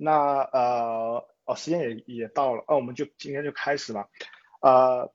[0.00, 4.08] 那呃，哦，时间也也到了，那我们就今天就开始吧。
[4.60, 5.12] 呃，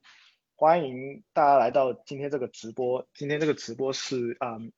[0.56, 3.08] 欢迎大家来到今天这个直播。
[3.14, 4.72] 今天这个直播是嗯，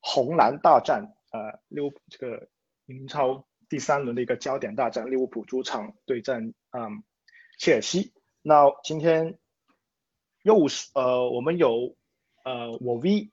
[0.00, 2.48] 红蓝大战，呃，利物浦这个
[2.86, 7.04] 英超第三轮的一个焦点大战，利物浦主场对战嗯
[7.58, 8.14] 切尔西。
[8.40, 9.38] 那今天
[10.42, 11.94] 又是呃，我们有
[12.44, 13.30] 呃我 V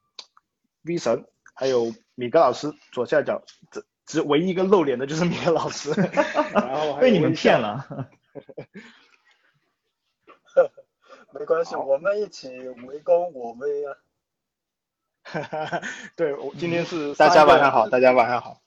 [0.83, 1.25] V 神，
[1.55, 3.41] 还有米格老师左下角
[3.71, 3.85] 这。
[4.05, 5.91] 只唯一一个露脸的就是米勒老师，
[6.53, 7.85] 然后被你们骗了。
[11.33, 12.49] 没关系，我们一起
[12.87, 13.97] 围攻我威啊！
[16.17, 18.61] 对，我今天是大家晚上好，大家晚上好。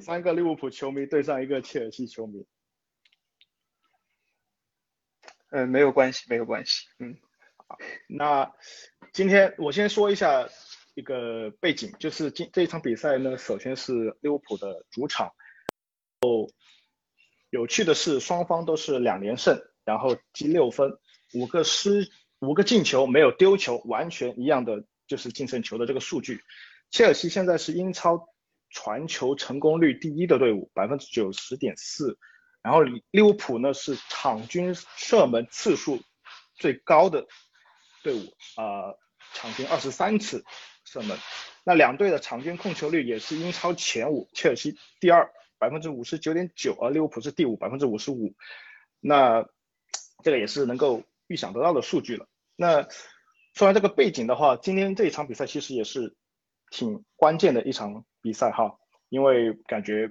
[0.00, 2.46] 三个利物浦球迷对上一个切尔西球迷。
[5.50, 6.86] 嗯，没有关系，没有关系。
[6.98, 7.16] 嗯，
[7.66, 8.52] 好，那
[9.14, 10.46] 今天我先说一下。
[10.98, 15.28] 一个背景就是今这一场比赛呢，首先是利物浦的主场。
[16.22, 16.50] 哦，
[17.50, 20.98] 有趣的是双方都是两连胜，然后积六分，
[21.34, 26.42] 五个失五个进球，没有丢球，完全一样的就是净胜球的这个数据。
[26.90, 28.28] 切尔西现在是英超
[28.70, 32.18] 传球成功率第一的队伍，百分之九十点四。
[32.60, 36.00] 然后利物浦呢是场均射门次数
[36.56, 37.24] 最高的
[38.02, 38.24] 队伍，
[38.60, 38.92] 啊，
[39.38, 40.44] 场均二十三次。
[40.84, 41.18] 射门，
[41.64, 48.32] 那两队的场均控球率也是英超前五，切尔西第二，百分之五十九点九，而利物浦是第五，百分之五十五。
[48.98, 49.46] 那
[50.24, 52.26] 这个也是能够预想得到的数据了。
[52.56, 52.88] 那
[53.52, 56.16] 说完这个背景的话，今天这一场比赛其实也是
[56.70, 58.78] 挺关键的一场比赛哈，
[59.10, 60.10] 因为感觉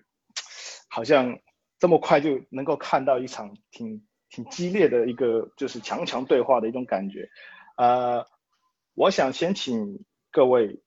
[0.87, 1.39] 好像
[1.79, 7.27] 这么快就能够看到一场挺挺激烈的一个就是强强对话的一种感觉。
[7.77, 8.27] 呃，
[8.97, 10.03] 我想先请。
[10.29, 10.81] 各位，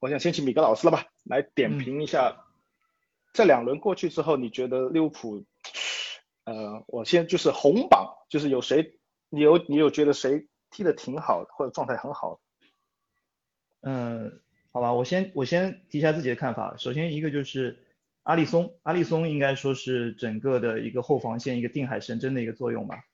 [0.00, 2.44] 我想先请米格老师了吧，来点评一下
[3.32, 5.44] 这两轮过去之后，你觉得利物浦，
[6.44, 8.98] 呃，我先就是红榜，就是有谁，
[9.30, 12.40] 你有你有觉得谁踢的挺好的，或者状态很好？
[13.82, 14.40] 嗯，
[14.72, 16.76] 好吧，我先我先提一下自己的看法。
[16.76, 17.84] 首先一个就是
[18.22, 23.04] 阿里松，阿里松应该说是整个的一个后防线一个定海神针的一个作用吧。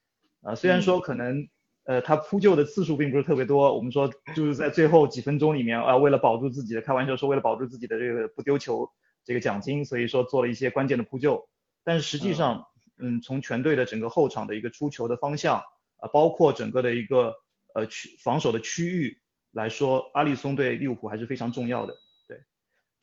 [0.43, 1.49] 啊，虽然说可能。
[1.85, 3.77] 呃，他扑救的次数并不是特别多。
[3.77, 8.91] 我们说就是在最后几分钟里面啊，为了保住自己的，开玩笑说为了保住自己的这个不丢球
[9.23, 11.47] 这个奖金，所以说做了一些关键的扑救。
[11.85, 12.65] 但是实际上，
[12.97, 15.63] 嗯，从全队的整个后场的一个出球的方向
[15.99, 17.35] 啊，包括整个的一个
[17.75, 19.19] 呃区防守的区域
[19.53, 21.95] 来说，阿里松对利物浦还是非常重要的。
[22.27, 22.39] 对，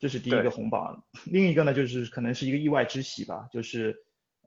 [0.00, 1.04] 这是第一个红榜。
[1.26, 3.94] 另一个呢，就是可能是一个意外之喜吧，就是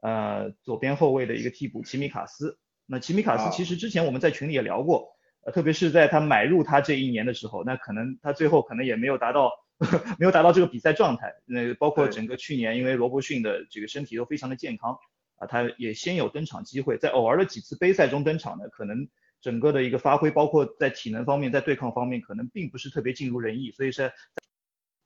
[0.02, 2.60] 呃左边后卫的一个替补齐米卡斯。
[2.88, 9.52] 那齐米卡斯其实之前我们在群里也聊过，呃，特别是在他买入他这一年的时候，那可能他最后可能也没有达到，
[10.20, 11.34] 没有达到这个比赛状态。
[11.46, 14.98] 那包括整个去年，因为罗伯逊的这个身体都非常的健康，
[15.38, 19.08] 啊，他也先有登场机会，在偶尔的几次杯赛中登场呢，可能
[19.42, 23.72] 整个的一个发挥，包括在体能方面，在对抗方面，可能并不是特别尽如人意。
[23.72, 24.12] 所以是，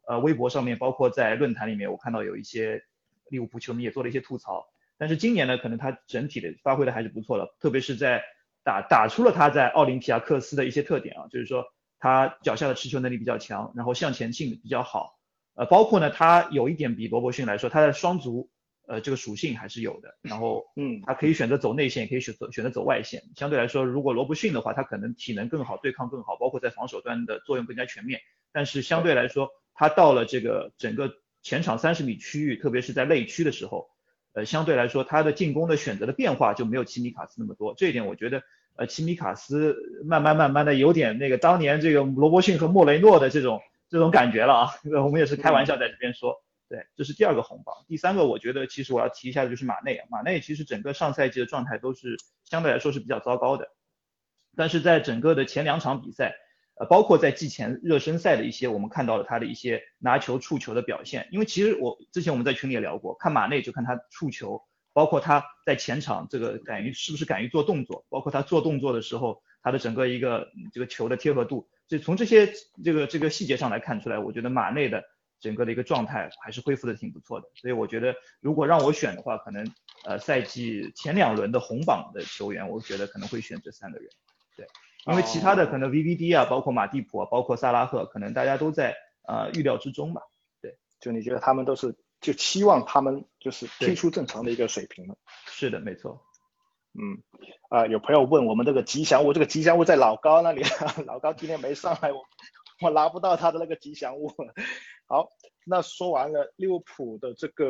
[0.07, 2.83] 呃，微博上面，包括在论坛里面，我看到有一些
[3.29, 4.67] 利物浦球迷也做了一些吐槽。
[4.99, 8.21] 但是今年呢，可能他整体的发挥的还是不错的，特别是在
[8.65, 11.63] 打打出了他在奥林匹亚克斯的一些特点啊，就是说
[11.99, 15.17] 他脚下的持球能力比较强，然后向前性比较好，
[15.55, 18.49] 呃，包括呢他有一点比罗伯逊来说，他的双足
[18.87, 28.19] 呃这个属性还是有的，然后嗯，他可以选择走内线，也可以选择选择走外线，相对来说，如果罗伯逊的话，他可能体能更好，对抗更好，包括在防守端的作用更加全面，
[28.51, 33.89] 但是相对来说，他到了这个整个前场三十米区域，特别是在内区的时候。
[34.39, 37.73] 呃，相对来说，他的进攻的选择的变化就没有齐米卡斯那么多。
[37.75, 38.41] 这一点，我觉得，
[38.77, 44.69] 呃，齐米卡斯慢慢慢慢的有点那个当年这个罗伯逊和莫雷诺的这种这种感觉了啊。
[45.03, 47.83] 我们也是开玩笑在这边说，对，这是第二个红包。
[47.85, 53.67] 第三个，我觉得其实我要提一下的就是马内，马内其实整个上赛季的状态都是相对来说是比较糟糕的，
[54.55, 56.35] 但是在整个的前两场比赛。
[56.79, 61.27] 呃，包括在季前热身赛的一些，我们看到了他的一些拿球触球的表现。
[61.29, 72.49] 因为其实我之前我们在群里也聊过，看马内就看他触球，包括他在前场这个敢于是不是敢于做动作，包括他做动作的时候，他的整个一个这个球的贴合度，就从这些
[72.81, 75.03] 这个这个细节上来看出来，我觉得马内的
[75.41, 77.47] 整个的一个状态还是恢复的挺不错的。
[77.55, 79.69] 所以我觉得如果让我选的话，可能
[80.05, 84.07] 呃赛季前两轮的红榜的球员，我觉得可能会选这三个人，
[84.55, 84.65] 对。
[85.07, 88.95] 因为其他的可能 VVD 啊，包括马蒂普啊，包括萨拉赫，可能大家都在
[89.27, 90.21] 呃预料之中吧。
[90.61, 95.15] 对，就你觉得他们都是就期望他们就是踢出正常的一个水平了。
[95.47, 96.21] 是的，没错。
[96.93, 97.21] 嗯，
[97.69, 100.63] 啊，有朋友问我们这个吉祥物，这个吉祥物在老高那里，
[101.05, 102.21] 老高今天没上来，我
[102.81, 104.31] 我拿不到他的那个吉祥物。
[105.07, 105.29] 好，
[105.65, 107.65] 那说完了利物浦的这个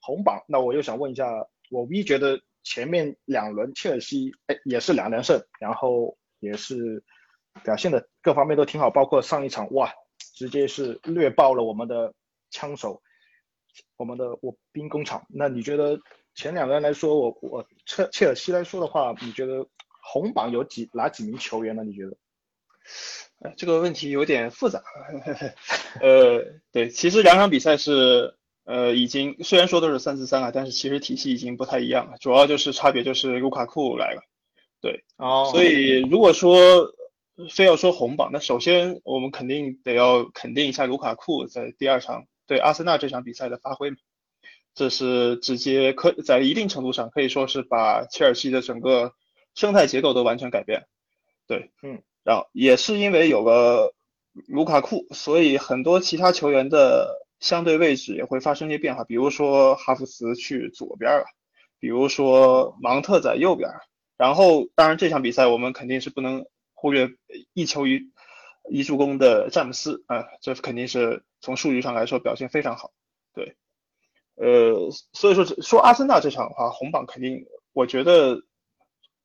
[0.00, 1.26] 红榜，那我又想问一下，
[1.70, 7.02] 我 V 觉得前面两轮切尔西哎也是两连胜，然后也是
[7.64, 9.92] 表现的各方面都挺好，包括上一场哇，
[10.36, 12.12] 直接是虐爆了我们的
[12.50, 13.00] 枪手，
[13.96, 15.24] 我们的我兵工厂。
[15.28, 15.98] 那你觉得
[16.34, 19.66] 前两个人来说，我我切切尔西来说的话，你觉得
[20.02, 21.84] 红榜有几哪几名球员呢？
[21.84, 22.16] 你觉得？
[23.56, 24.82] 这个问题有点复杂。
[26.02, 34.22] 呃，对，其实两场比赛是呃已经虽然说都是三四三啊，但是其实体系已经不太一样了，主要就是差别就是卢卡库来了。
[34.82, 36.92] 对，哦，所以如果说
[37.50, 43.96] 非要说红榜，那首先我们肯定得要肯定一下卢卡库在第二场对阿森纳这场比赛的发挥嘛，
[44.74, 49.14] 这是直接可在一定程度上可以说是把切尔西的整个
[49.54, 50.84] 生态结构都完全改变。
[51.46, 52.02] 对，嗯。
[52.24, 53.94] 然后也是因为有了
[54.48, 61.24] 卢卡库，所以很多其他球员的相对位置也会发生一些变化，比如说哈弗茨去左边了，
[61.78, 63.70] 比如说芒特在右边。
[64.22, 67.10] 然后，当然这场比赛我们肯定是不能忽略
[67.54, 68.12] 一球一
[68.70, 72.92] 一助攻的詹姆斯啊，这肯定是从数据上来说表现非常好。
[73.34, 73.56] 对，
[74.36, 78.44] 呃，所以说说阿森纳这场的话，红榜肯定我觉得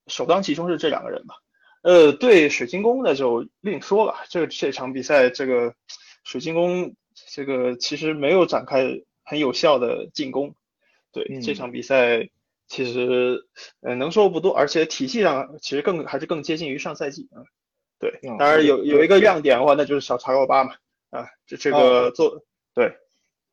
[0.07, 1.35] 首当其冲是这两个人吧。
[1.83, 4.15] 呃，对水晶宫那就另说了。
[4.29, 5.75] 这个这场比赛，这个
[6.23, 10.55] 水晶宫这个其实没有展开很有效的进攻。
[11.11, 12.29] 对这场比赛，
[12.67, 13.47] 其实
[13.81, 17.41] 呃能说不多，而且体系上其实更还是更接近于上赛季啊。
[17.99, 20.75] 对，当然有有一个亮点的话，那就是小查奥巴嘛
[21.09, 22.95] 啊，这这个做对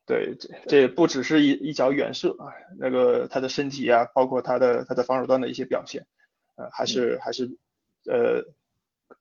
[0.05, 6.07] 对这这不只是一一脚远射啊，那个他的身体啊，包括他的他的防守端的一些表现，
[6.57, 7.57] 呃还是还是。
[8.07, 8.45] 呃，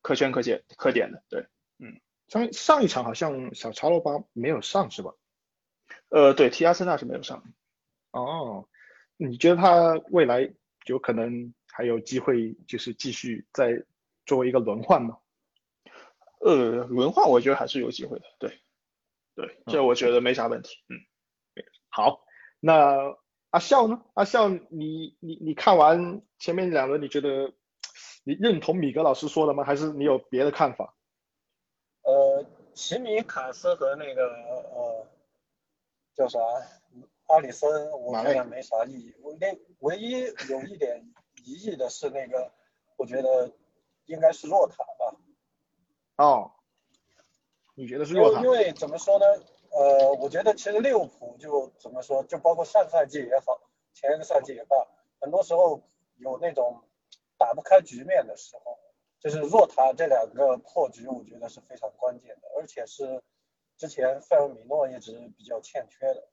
[0.02, 1.48] 可圈可点，可点的，对，
[1.80, 5.14] 嗯，上上一场好像小查罗巴没有上是吧？
[6.10, 7.46] 呃，对，提阿森纳是没有上。
[8.12, 8.68] 哦，
[9.28, 10.54] 你觉得他未来
[10.86, 13.84] 有可能还有机会，就是继续再
[14.26, 15.18] 作为一个轮换吗？
[16.42, 18.60] 呃，轮换我觉得还是有机会的，对，
[19.36, 20.98] 对，这我觉得没啥问题，嗯，
[21.90, 22.26] 好，
[22.60, 23.16] 那
[23.52, 24.04] 阿笑呢？
[24.14, 27.54] 阿笑，你你你看完前面两轮，你觉得？
[28.26, 29.66] 你认同米格老师说的吗？
[29.66, 30.96] 还是你有别的看法？
[32.04, 35.08] 呃，齐米卡斯和那个呃
[36.16, 36.40] 叫啥
[37.34, 39.16] 阿里森，我觉得没啥意义。
[39.22, 41.04] 我那唯一有一点
[41.44, 42.52] 疑义的是那个，
[42.96, 43.52] 我觉得
[44.06, 45.18] 应该是若塔吧。
[46.18, 46.52] 哦，
[47.76, 48.42] 你觉得是若塔？
[48.42, 49.26] 因为怎么说呢？
[49.72, 53.60] 呃，我觉得其实利物浦就怎么说，就包括上赛季也好，
[53.94, 54.76] 前一个赛季也罢，
[55.20, 55.82] 很多时候
[56.18, 56.84] 有那种。
[57.36, 58.80] 打不开局面的时候，
[59.20, 63.22] 就是若塔这两个破局，我觉得是非常关键的，而且是
[63.76, 66.30] 之前费尔米诺一直比较欠缺的。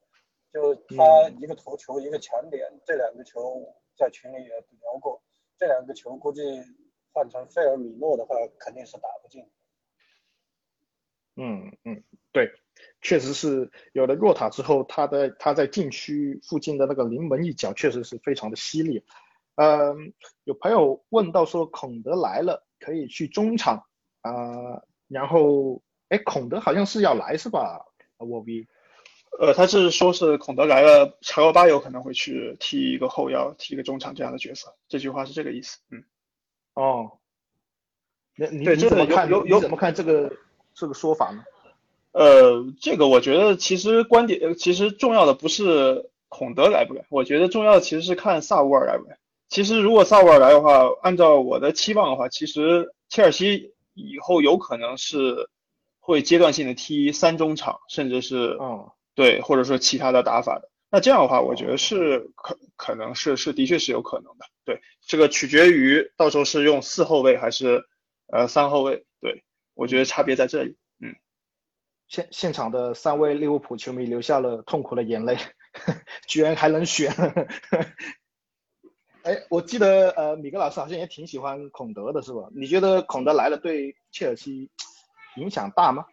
[0.52, 5.22] 就他一个头球，一个抢点，这两个球在群里也聊过，
[5.56, 6.42] 这两个球估计
[7.12, 9.48] 换成费尔米诺的话，肯定是打不进。
[11.36, 12.02] 嗯嗯，
[12.32, 12.50] 对，
[13.00, 19.04] 确实是有了若塔之后，他的他在禁区附近的那个临门一脚，确实是非常的犀利。
[19.54, 20.12] 嗯，
[20.44, 23.86] 有朋友问到说孔德来了可以去中场
[24.22, 27.86] 啊，然后哎，孔德好像是要来是吧？
[28.18, 28.66] 我 V，
[29.38, 35.78] 呃，他是说是孔德来了，查奥巴有可能会去踢一个后腰，踢一个中场这样的角色，这句话是这个意思。
[35.90, 36.04] 嗯，
[36.74, 37.12] 哦，
[38.36, 39.28] 那你你怎么看？
[39.28, 40.32] 有有怎么看这个
[40.74, 41.44] 这个说法呢？
[42.12, 49.18] 呃，这个我觉得其实观点其实重要的不是孔德来不来，我觉得重要的其实是看萨乌尔来不来。
[49.48, 55.48] 其实，如果萨乌尔来的话，按照我的期望的话，其实切尔西以后有可能是
[55.98, 60.70] 会阶段性的踢三中场，甚至是嗯，对，或者说其他的打法的。
[60.90, 64.46] 那这样的话，我觉得是可可能是是的确是有可能的。
[64.64, 67.84] 对，这个取决于到时候是用四后卫还是
[68.26, 69.06] 呃三后卫。
[69.20, 70.76] 对，我觉得差别在这里。
[70.98, 71.14] 嗯，
[72.08, 75.36] 现现场的三位利物浦球迷流下了痛苦的眼泪，
[76.26, 77.12] 居然还能选。
[79.22, 82.48] 哎，我记得呃，米格老师好像也挺喜欢孔德的，是吧？
[82.52, 84.70] 你觉得孔德来了对切尔西
[85.36, 86.06] 影响大吗？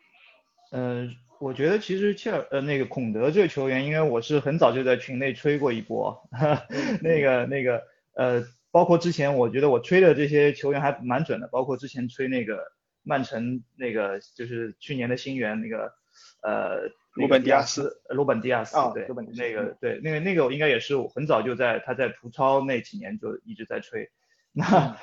[0.72, 6.28] 嗯，我觉得其实切尔呃那个孔德这个球员，因为我是很早就在群内吹过一波，
[7.02, 12.64] 那个那个呃，包括之前我觉得我吹的这些球员还蛮准的，包括之前吹那个
[13.04, 15.94] 曼城那个就是去年的新援那个
[16.42, 16.90] 呃。
[17.18, 24.08] 罗本迪亚斯，罗本迪亚斯，对，那个对，那个那个我应该也是我很早就在他在葡超那几年就一直在吹。
[24.52, 24.96] 那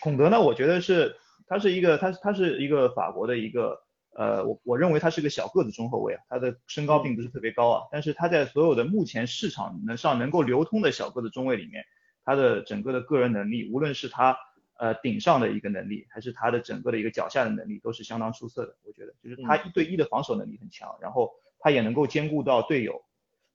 [0.00, 0.40] 孔德呢？
[0.40, 1.14] 我觉得是
[1.46, 3.82] 他是一个他他是一个法国的一个
[4.14, 11.84] 呃，我我认为他是个小个子中后卫啊，他的身高并不是特别高啊，但是他在所有的目前市场能上能够流通的小个子中卫里面，
[12.24, 14.36] 他的整个的个人能力，无论是他
[14.78, 18.76] 呃顶上的一个能力，还是他的整个的一个脚下的能力，都是相当出色的。
[18.84, 23.02] 我觉得，就是他一对一的防守能力很强，然后他也能够兼顾到队友。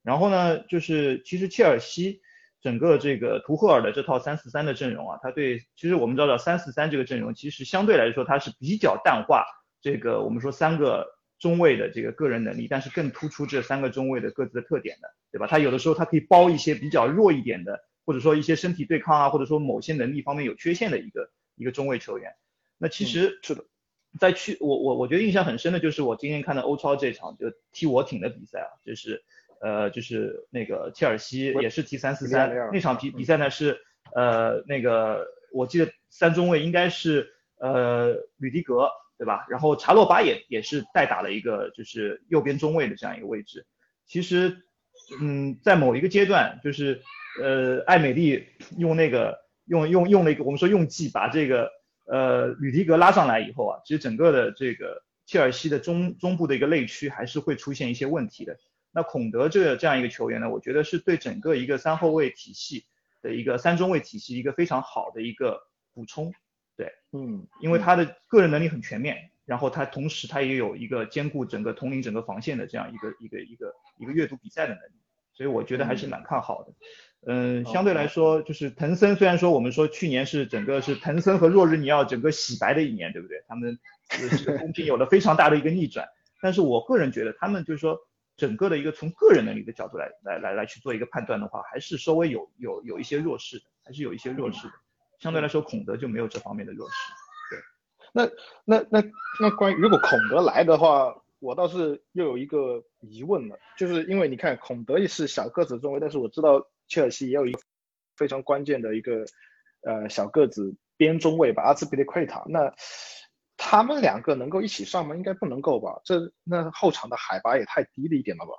[0.01, 2.21] 然后呢，就是其实切尔西
[2.61, 9.45] 整个这个图赫尔的这套三四三的阵容啊，他对其实我们知道三四三这个阵容，其实相对来说它是比较淡化。
[9.81, 11.07] 这个我们说三个
[11.39, 15.45] 中卫的这个个人能力，但是更突出这三个中卫的各自的特点的，对吧？
[15.45, 22.33] 他有的时候他可以包一些比较弱一点的，或者说一些身体对抗啊，或者说某些能力方面有缺陷的一个一个中卫球员。
[22.79, 23.65] 那其实是的，
[24.19, 29.23] 在去我我我觉得印象很深的就是我今天看的欧超这场就踢我挺的比赛啊，就是
[29.61, 33.79] 呃就是那个切尔西也是踢三四三那场比比赛呢是
[34.15, 38.89] 呃那个我记得三中卫应该是呃吕迪格。
[39.17, 39.45] 对吧？
[39.49, 43.65] 然后查洛巴也也是代打了一个就是右边中卫的这样一个位置。
[44.05, 44.63] 其实，
[45.19, 47.01] 嗯，在某一个阶段，就是
[47.41, 48.45] 呃艾美丽
[48.77, 51.71] 用那个用用用了一个我们说用计把这个
[52.05, 58.57] 呃吕迪格拉上来以后啊，其实整个的这个切尔西的中中部的一个内区还是会出现一些问题的。
[58.91, 62.85] 那孔德这这样一个球员呢，我觉得是对整个一个三后卫体系
[63.21, 65.59] 的一个三中卫体系一个非常好的一个
[65.93, 66.33] 补充。
[66.77, 74.93] 对，嗯，因为他的个人能力很全面，然后他同时他也有一个兼顾整个统领整个防线的这样一个一个一个一个阅读比赛的能力，
[75.33, 76.73] 所以我觉得还是蛮看好的。
[77.25, 83.43] 嗯，相对来说，就是滕森虽然说我们说去年是整个是滕森和若日尼奥整个洗白的一年，对不对？
[83.47, 86.07] 他们这个公 平有了非常大的一个逆转，
[86.41, 87.97] 但是我个人觉得他们就是说
[88.37, 94.73] 整个的一个从个人能力的角度来来来来去做一个判断的话，还是稍微有有有一些弱势的，还是有一些弱势的。
[95.19, 96.95] 相对来说，孔德就没有这方面的弱势。
[97.49, 97.59] 对，
[98.13, 98.25] 那
[98.65, 99.03] 那那
[99.41, 107.59] 那关于如果孔德来的话，我倒是又有一个疑问了，就是因为你看孔德也是小个子中卫，但是我知道切尔西也有一个
[108.15, 109.25] 非常关键的一个
[109.81, 112.43] 呃小个子边中卫吧，阿兹皮利奎塔。
[112.47, 112.73] 那
[113.55, 115.15] 他们两个能够一起上吗？
[115.15, 115.99] 应该不能够吧？
[116.05, 118.51] 这那后场的海拔也太低了一点了吧？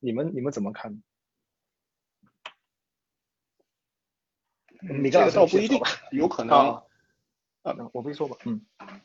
[0.00, 1.02] 你们你们怎么看？
[4.82, 6.82] 你这个倒不一定，有可能。
[7.62, 8.36] 啊，我没说吧。
[8.44, 8.60] 嗯，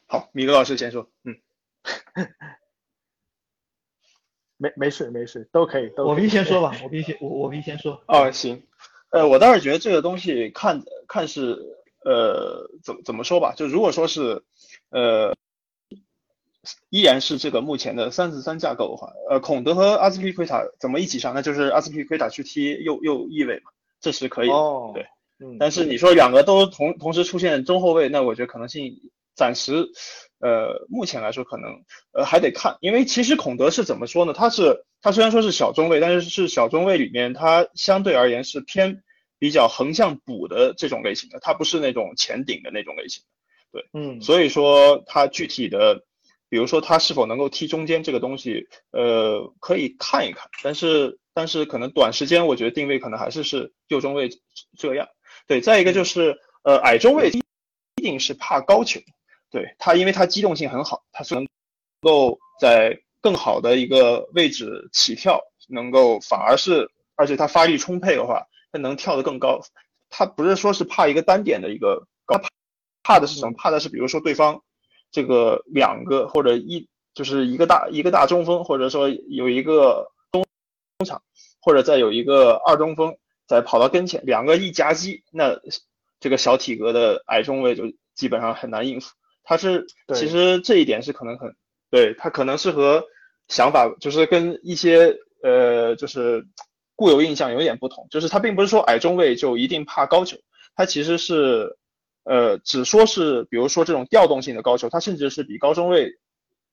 [0.08, 1.08] 好，米格老师先说。
[1.24, 1.38] 嗯，
[4.58, 5.92] 没没事没事，都可以。
[5.98, 8.02] 我必先说吧， 我必先我我必先说。
[8.08, 8.64] 哦，行。
[9.12, 11.56] 呃，我倒是觉得这个东西看看是
[12.04, 14.44] 呃怎怎么说吧，就如果说是
[14.90, 15.36] 呃
[16.90, 21.36] 依然是这个目前的三四三架构的话，呃，孔德和阿斯皮奎塔怎么一起上？
[21.36, 23.70] 那就是阿斯皮奎塔去踢右右翼位嘛，
[24.02, 24.50] 这是可以。
[24.50, 24.94] 哦。
[24.96, 25.06] 对。
[25.60, 29.00] 但是你说两个都同同时出现中后卫，那我觉得可能性
[29.36, 29.88] 暂时，
[30.40, 34.34] 呃，目前来说可能呃还得看，因为其实孔德是怎么说呢？
[34.34, 39.04] 他是他虽然说是小中卫，但是是小中卫里面他相对而言是偏
[39.38, 43.24] 比较横向补的这种类型的，他不是那种前顶的那种类型
[43.72, 46.04] 对，嗯，所以说他具体的，
[46.50, 54.30] 比如说他是否能够踢中间这个东西，呃，可以看一看，但是但是可能短时间我觉得定位可能还是是右中卫
[54.76, 55.08] 这样。
[55.48, 57.42] 对，再一个就是，呃，矮中卫一
[58.02, 59.00] 定是怕高球，
[59.50, 61.48] 对他，因为他机动性很好，他是能
[62.02, 65.40] 够在更好的一个位置起跳，
[65.70, 69.62] 能够反而是，而且他发力充沛的话，他能跳得更高。
[70.10, 72.40] 他不是说是怕一个单点的一个高，
[73.02, 73.54] 怕的是什么？
[73.58, 74.62] 怕的是比如说对方
[75.12, 80.46] 这个两个或者一就是一个大一个大中锋，或者说有一个中
[81.00, 81.22] 中场，
[81.62, 83.18] 或者再有一个二中锋。
[83.48, 85.60] 再跑到跟前，两个一夹击，那
[86.20, 89.14] 这个小体格的矮中卫就基本上很难应付。
[89.44, 91.56] 他是其实这一点是可能很
[91.90, 93.06] 对他可能是和
[93.48, 96.46] 想法就是跟一些呃就是
[96.96, 100.38] 固有印象有点不同，就是他并不是说矮中卫就一定怕高球，
[100.76, 101.78] 他其实是
[102.26, 106.12] 呃只说是比如说这种调动性的高球，他甚至是比高中卫。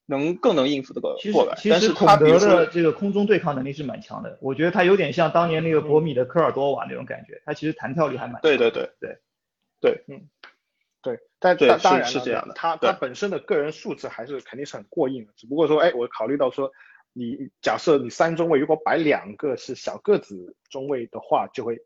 [0.07, 9.19] 能更能应付这个过来，其实孔德的这个空中对抗能力是蛮强的，我觉得他有点像当年那个博米的科尔多瓦那种感觉，他其实弹跳力还蛮对对对对
[9.81, 10.29] 对，嗯，
[11.01, 16.71] 对，但当当然是这样的，他他本身的个人素质还是肯定是很过硬的，只不过说，哎，我考虑到说，
[17.15, 21.79] 你假设你三中卫如果摆两个是小个子中卫的话，就会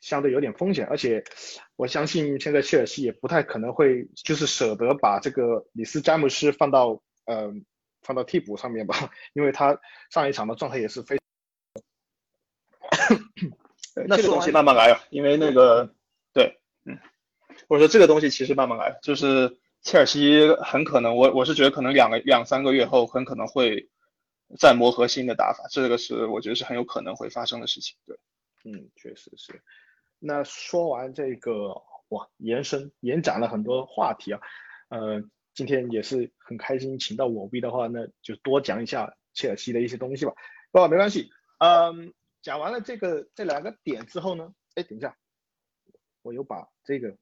[0.00, 1.24] 相对有点风险，而且
[1.76, 7.02] 我相信现在切尔西也不太可能会就是舍得把这个里斯詹姆斯放到。
[7.24, 7.64] 嗯，
[8.02, 9.78] 放到替补上面吧，因为他
[10.10, 11.18] 上一场的状态也是非。
[14.06, 15.94] 那这个东西慢慢来啊，因为那个
[16.32, 16.98] 对，嗯，
[17.68, 23.88] 我说这个东西其实慢慢来，就是切尔西很可能，我我是觉得可能两个两三个月后很可能会
[24.58, 27.96] 再磨合新的打法，这个是我觉得是很有可能会发生的事情。
[28.06, 28.16] 对，
[28.64, 29.62] 嗯，确实是。
[30.18, 34.40] 那说完这个，哇，延伸延展了很多话题啊，
[34.88, 35.22] 呃，
[35.54, 40.32] 今天也是很开心，请到我 V 的话，那就多讲一下切尔西的一些东西吧。
[40.70, 45.16] 不过，没关系，嗯，讲完了这个这两个点之后呢，哎，等一下，
[46.22, 47.16] 我又把这个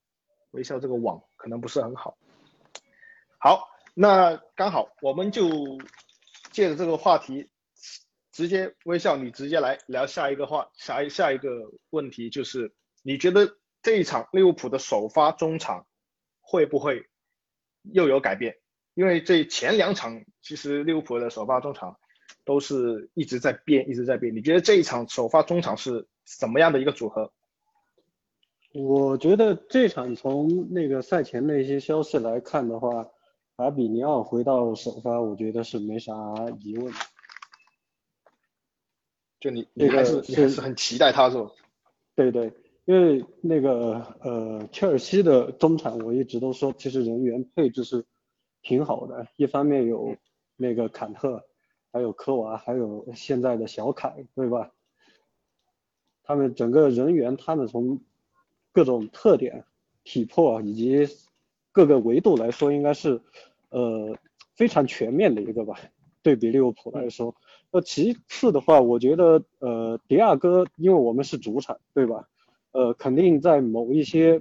[0.50, 2.18] 微笑这个网可能不是很好。
[3.38, 5.48] 好，那刚好我们就
[6.52, 7.48] 借着这个话题，
[8.32, 11.48] 直接微笑，你直接来聊下一个话，下一下一个
[11.90, 15.86] 问题就是，你觉得这一场利物浦的首发中场
[16.40, 17.08] 会不会
[17.92, 18.56] 又有改变？
[18.94, 21.98] 因为这前两场其实利物浦的首发中场
[22.44, 24.34] 都是一直在变，一直在变。
[24.34, 27.32] 你觉得这一场首发中场是什么样的一个组合？
[28.74, 33.08] 我觉得这场从那个赛前的一些消息来看的话。
[33.56, 36.14] 法比尼奥回到首发，我觉得是没啥
[36.60, 36.94] 疑问。
[39.40, 41.50] 就你，你还是你还是很期待他，是吧？
[42.14, 42.52] 对对，
[42.88, 48.02] 因为那个呃，切尔西的中场我一直都说，其实人员配置是
[48.62, 49.26] 挺好的。
[49.36, 50.16] 一方面有
[50.56, 51.44] 那个坎特，
[51.92, 54.72] 还有科娃，还有现在的小凯，对吧？
[56.22, 58.00] 他们整个人员，他们从
[58.72, 59.66] 各种特点、
[60.02, 61.06] 体魄以及
[61.72, 63.20] 各个维度来说，应该是。
[63.70, 64.16] 呃，
[64.56, 65.78] 非常全面的一个吧，
[66.22, 67.34] 对比利物浦来说。
[67.70, 72.26] 那其次的话，我觉得呃，迪亚哥，因为我们是主场，对吧？
[72.78, 74.40] 呃，肯定在某一些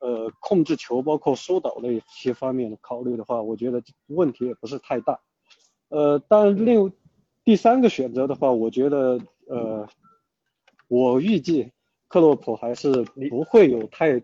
[0.00, 5.20] 呃控制球，包括疏导的一些方面的考虑的话，我觉得问题也不是太大。
[5.88, 6.92] 呃，但另
[7.44, 9.88] 第三个选择的话，我觉得呃，
[10.88, 11.70] 我预计
[12.08, 14.20] 克洛普还是不会有太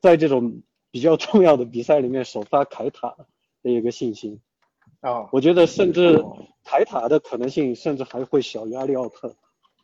[0.00, 3.14] 在这种比较重要的比赛里面首发凯塔。
[3.60, 4.40] 的一个信心
[5.00, 6.24] 啊，我觉得甚至
[6.64, 9.34] 凯塔的可能性甚至还会小于阿利奥特。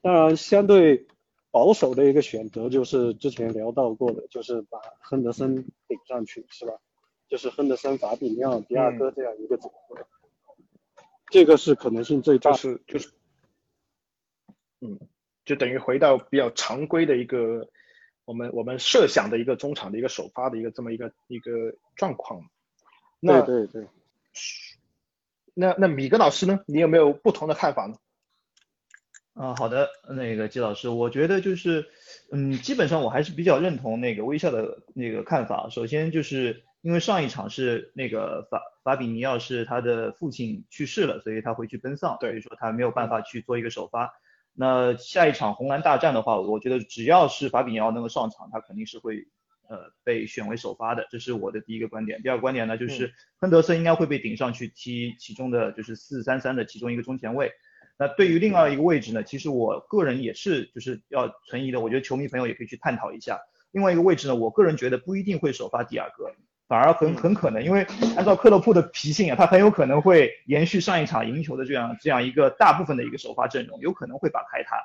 [0.00, 1.08] 当然，相对
[1.54, 5.54] 保守的一个选择就是之前聊到过的，就是把亨德森
[5.86, 6.72] 顶上去，是吧？
[7.28, 10.04] 就是亨德森、法比尼奥、迪亚哥这样一个组合，
[11.30, 12.50] 这个是可能性最大。
[12.50, 13.12] 就是就是，
[14.80, 14.98] 嗯，
[15.44, 17.68] 就等于回到比较常规的一个
[18.24, 22.50] 我们我们设想的一个中场的一个首发的一个这么一个一个状况。
[23.20, 23.86] 对对对，
[25.54, 26.64] 那那米格老师呢？
[26.66, 27.94] 你有没有不同的看法呢？
[29.34, 31.84] 啊，好的，那个季老师，我觉得就是，
[32.32, 35.68] 嗯，基本上我还是比较认同那个微笑的那个看法。
[35.70, 44.12] 首先就是因为上一场是那个法法比尼奥是他的父亲去世了，所以他回去奔丧，所以说他没有办法去做一个首发。
[44.54, 49.26] 那下一场红蓝大战的话，我觉得只要是法比尼奥能够上场，他肯定是会。
[49.66, 52.20] 呃，被选为首发的，这是我的第一个观点。
[52.20, 57.50] 第二个观点呢，就是亨德森应该会被顶上去踢其中的就是四三三的其中一个中前卫。
[57.96, 61.80] 那对于另外一个位置呢，其实我个人也是就是要存疑的。
[61.80, 63.40] 我觉得球迷朋友也可以去探讨一下。
[63.70, 66.32] 另外一个位置呢，我个人觉得不一定会首发迪亚哥，
[66.66, 74.76] 反而很很可能，因为按照克洛普的脾性啊，他很有可能会延续上一场赢球的这样这样一个大部分的一个首发阵容，有可能会把凯塔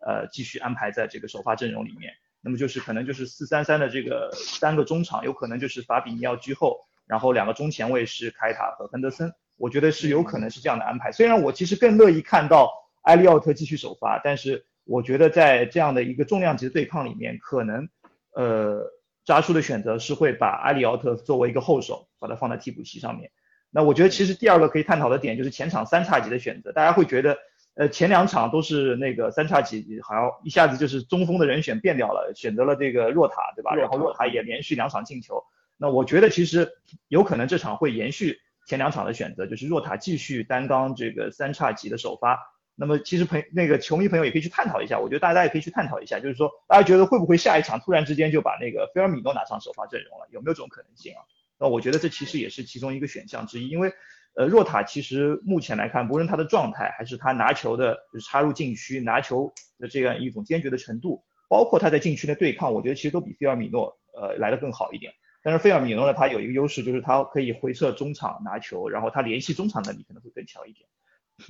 [0.00, 2.12] 呃继续安排在这个首发阵容里面。
[2.40, 11.12] 那么就是可能就是四三三的这个三个中场，有可能就是法比尼奥居后，然后两个中前卫是凯塔和亨德森，我觉得是有可能是这样的安排。
[11.12, 17.88] 虽然我其实更乐意看到埃利奥特继续首发，但是我觉得在这样的一个重量级的对抗里面，可能
[18.32, 18.90] 呃
[19.24, 23.30] 扎叔的选择是会把埃利奥特作为一个后手，把它放在替补席上面。
[23.70, 27.36] 那我觉得其实第二个可以探讨的点就是前场三叉戟的选择，大家会觉得。
[27.74, 33.72] 呃，前两场都是那个三叉戟，好像一下子就是中锋的人选变掉了，选择了这个若塔，对吧？
[33.76, 35.44] 然后若塔也连续两场进球。
[35.76, 36.72] 那我觉得其实
[37.06, 42.38] 有可能这场会延续前两场的选择，就是若塔继续担当这个三叉戟的首发。
[42.76, 50.28] 那么其实朋那个球迷朋友也可以去探讨一下，我觉得大家也可以去探讨一下，就是说大家觉得会不会下一场突然之间就把那个菲尔米诺拿上首发阵容了？
[50.30, 51.24] 有没有这种可能性啊？
[51.58, 53.92] 那我觉得这其实也是其中一个选项之一，因为。
[54.34, 65.12] 呃，若塔其实目前来看，无论他的状态，还是他拿球的，就是插入禁区拿球的这样一种坚决的程度，包括他在禁区的对抗，我觉得其实都比菲尔米诺呃来的更好一点。
[65.42, 70.88] 但是菲尔米诺呢，他有一个优势，就是他可以回撤中场拿球，然后他联系中场能力可能会更强一点。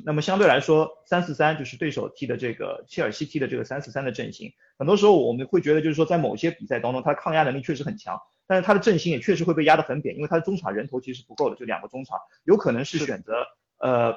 [0.05, 8.20] 那么相对来说，三四三就是对手踢的这个切尔西踢的这个三四三的阵型，很多时候我们会觉得就是说在某些比赛当中，他抗压能力确实很强。
[8.46, 13.46] 但是他的阵型也确实会被压得很扁，因为他的中场人头其实不够的，就两个中场，有可能是选择
[13.79, 14.14] 呃，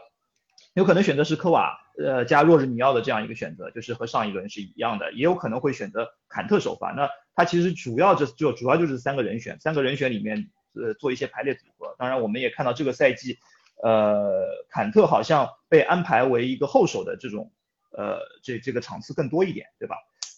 [0.73, 6.91] 有可能选择是科瓦呃加若日尼奥的这样一个选择，就是和上一轮是一样的，也有可能会选择坎特首发。
[6.91, 11.95] 那他其实主要就就主要就是三个人选，三个人选里面呃做一些排列组合。
[11.97, 13.37] 当然，我们也看到这个赛季，
[13.83, 17.51] 呃，坎特好像被安排为一个后手的这种，
[17.91, 19.97] 呃，这这个场次更多一点，对吧？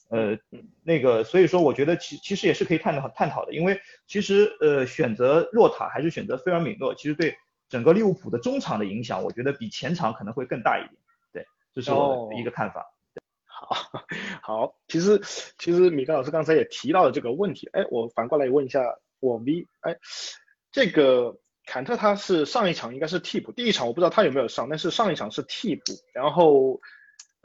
[0.09, 0.37] 呃，
[0.83, 7.35] 那个，所以说我觉得其其实也是可以探讨探讨的，因为其实呃选择洛塔还是选择菲尔米诺，其实对
[7.73, 10.93] 整个利物浦的中场的影响，我觉得比前场可能会更大一点。
[11.31, 12.93] 对，这是我的一个看法。
[13.43, 13.75] 好，
[14.43, 15.19] 好，其实
[15.57, 18.83] 其实米高老师刚才也提到了这个问题，哎，我反过来问一下
[19.19, 19.97] 我 V，哎，
[20.71, 25.81] 这个坎特他是上一场应该是替补，第一场我不知道他有没有上，但是上一场是替补，
[26.13, 26.79] 然后。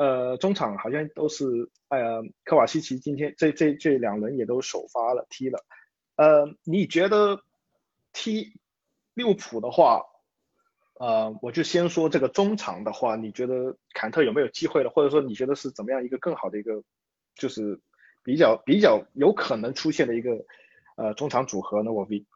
[0.01, 1.45] 呃，中场好像都是，
[1.88, 5.64] 呃，科瓦西奇今天这这这两轮也都首发了，踢了。
[6.14, 7.43] 呃，你觉得
[8.12, 8.53] 踢
[9.14, 10.05] 利物浦的话，
[10.99, 14.91] 呃，我就先说这个中场的话，你觉得坎特有没有机会了？
[14.91, 16.83] 或者说你觉得是怎么样一个更好的一个，
[17.35, 17.81] 就是
[18.23, 20.45] 比较比较有可能出现的一个
[20.97, 21.93] 呃中场组合呢？
[21.93, 22.27] 我 V，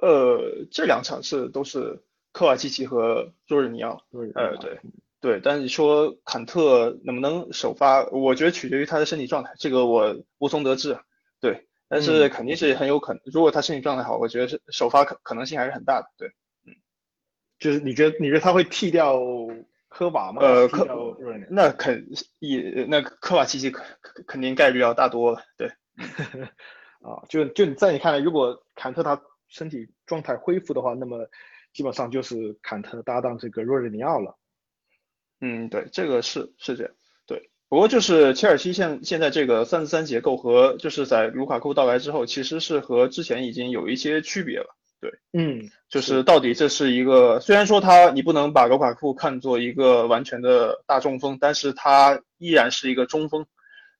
[0.00, 4.02] 呃，这两场是都是科瓦西奇和若日尼奥，
[4.34, 4.80] 呃，对。
[5.20, 10.96] 对，但是你说坎特能不能首发，我觉得取决于他的身体状态，这个我无从得知。
[11.40, 16.06] 对，但是肯定是很有可能，如果他身体状态好，我觉得是首发可可能性还是很大的。
[16.16, 16.32] 对，嗯，
[17.58, 19.18] 就是你觉得你觉得他会替掉
[19.88, 20.42] 科瓦吗？
[20.42, 20.86] 呃，科
[21.50, 23.84] 那肯也那科瓦奇奇肯
[24.26, 25.42] 肯定概率要大多了。
[25.56, 25.68] 对，
[27.00, 31.28] 啊，就就在你看来，如果坎特他身体状态恢复的话，那么
[31.72, 34.36] 基本上就是坎特搭档这个若日尼奥了。
[35.40, 36.92] 嗯，对，这个是是这样，
[37.26, 37.50] 对。
[37.68, 45.12] 不过就是切尔西现现在这个三四三结构和就是在卢卡库到来之后，其实是和之前已经有一些区别了，对。
[45.32, 53.46] 嗯，就是到底这是一个，虽然说他你不能把卢卡库看作一个完全的大中锋，但是他依然是一个中锋，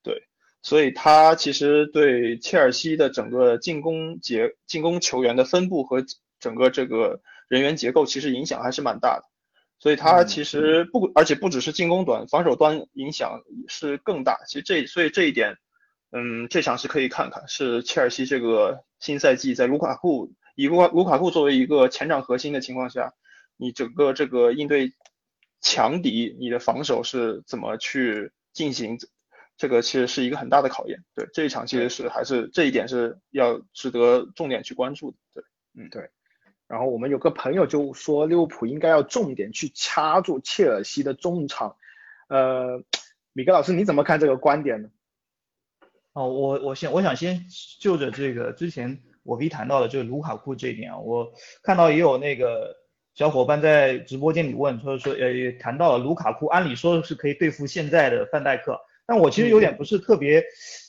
[0.03, 0.23] 对。
[0.63, 6.05] 所以他其实对切尔西的整个进攻结进攻球员的分布和
[6.41, 9.25] 整个这个人员结构其实影响还是蛮大的。
[9.81, 14.41] 所以他其实不，而且不只是进攻端，防守端影响是更大。
[14.49, 15.55] 其实这，所以这一点，
[16.11, 23.15] 嗯，这场是可以看看，是切尔西这个新赛季在卢卡库以卢卡卢卡库作为一个前场核心的情况下，
[23.57, 24.93] 你整个这个应对
[25.61, 28.99] 强敌，你的防守是怎么去进行？
[29.57, 31.05] 这个其实是一个很大的考验。
[31.15, 35.17] 对这一场，其实是还是这一点是要值得重点去关注的。
[35.33, 35.45] 对，
[35.75, 36.11] 嗯，对。
[36.67, 41.77] 然后我们有个朋友就说利物浦应该要重点去掐住切尔西的中场，
[42.29, 42.83] 呃，
[43.33, 44.91] 米格老师你怎么看这个观点呢？
[46.15, 47.47] 哦，我我先我想先
[47.81, 51.31] 就着这个之前我 V 谈到的这个卢卡库这一点啊，我
[51.63, 52.75] 看到也有那个
[53.15, 60.43] 小伙伴在直播间里问，说说呃谈到了卢卡库，按理说是可以对付现在的范戴克，但我其实有点不是特别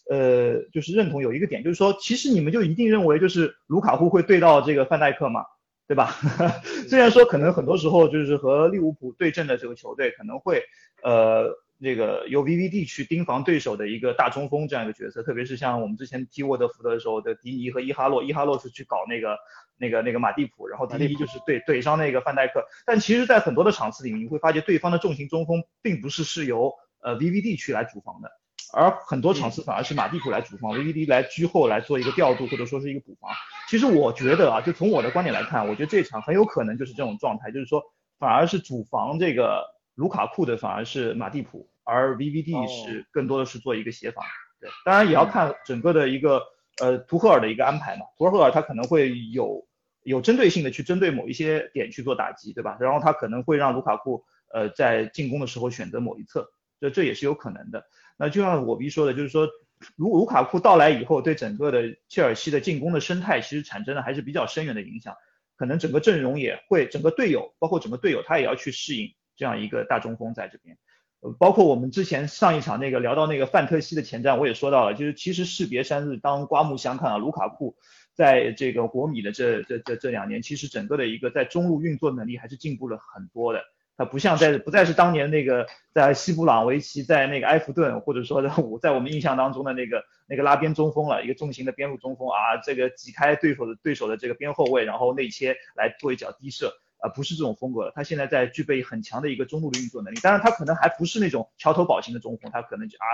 [0.09, 5.43] 呃就是认同有一个点，就是说其实你们就一定认为就是卢卡库会对到这个范戴克吗？
[5.87, 6.15] 对吧？
[6.87, 10.61] 虽然说可能很多时候就是和利物浦对阵的这个球队可能会，
[11.01, 11.49] 呃，
[11.81, 19.37] 那个由 VVD 去盯防对手的一个大中锋这样一个角色，特别是像我们之前踢沃德福德的时候的迪尼和伊哈洛，伊哈洛是去搞那个
[19.77, 22.65] 那个那个马蒂普，然后迪尼就是对怼上那个范戴克。
[22.85, 28.29] 但其实，在很多的场次里面，你会发现对方的重型中锋并不是是由呃 VVD 去来主防的。
[28.71, 33.31] 而很多场次反而是马蒂普来主防，VVD 来居后来做一个调度或者说是一个补防。
[33.67, 37.81] 其实我觉得啊，就从我的观点来看，我觉得这场很有可能就是这种状态，就是说
[38.19, 39.65] 反而是主防这个
[39.99, 44.23] 卢卡库的反而是马蒂普，而 VVD 是更多的是做一个协防。
[44.61, 46.41] 对，当然也要看整个的一个
[46.81, 49.67] 呃图赫尔的一个安排嘛，图赫尔他可能会有
[50.03, 52.77] 有针对性的去针对某一些点去做打击，对吧？
[52.79, 57.83] 然后他可能会让卢卡库呃在进攻的时候选择某一侧，这这也是有可能的。
[58.17, 59.49] 那就像我 B 说的，就是说，
[59.97, 65.13] 卢卢卡库到来以后，对整个的切尔西的进攻的生态其实产生了还是比较深远的影响。
[65.57, 70.77] 可能整个阵容也会，整个队友，包括整个队友，他也要去适应这样一个大中锋在这边。
[71.21, 77.75] 呃，包括我们之前上一场那个聊到那个范特西的前瞻，我也说到了，就是其实士别三日，当刮目相看啊，卢卡库
[78.13, 83.61] 在这个国米的这这这这两年，其实整个的一个在中路运作能力还是进步了很多的。
[83.97, 97.91] 他不像在不再是当年那个在西布朗维奇在那个埃弗顿，或者说在我在我们印象当中的那个那个拉边中锋了，一个重型的边路中锋啊，这个挤开对手的对手的这个边后卫，然后内切来做一脚低射啊，不是这种风格。
[97.95, 103.05] 他现在在具备很强的一个中路的运作能力，当然他可能还不是那种桥头堡型的中锋，他可能就啊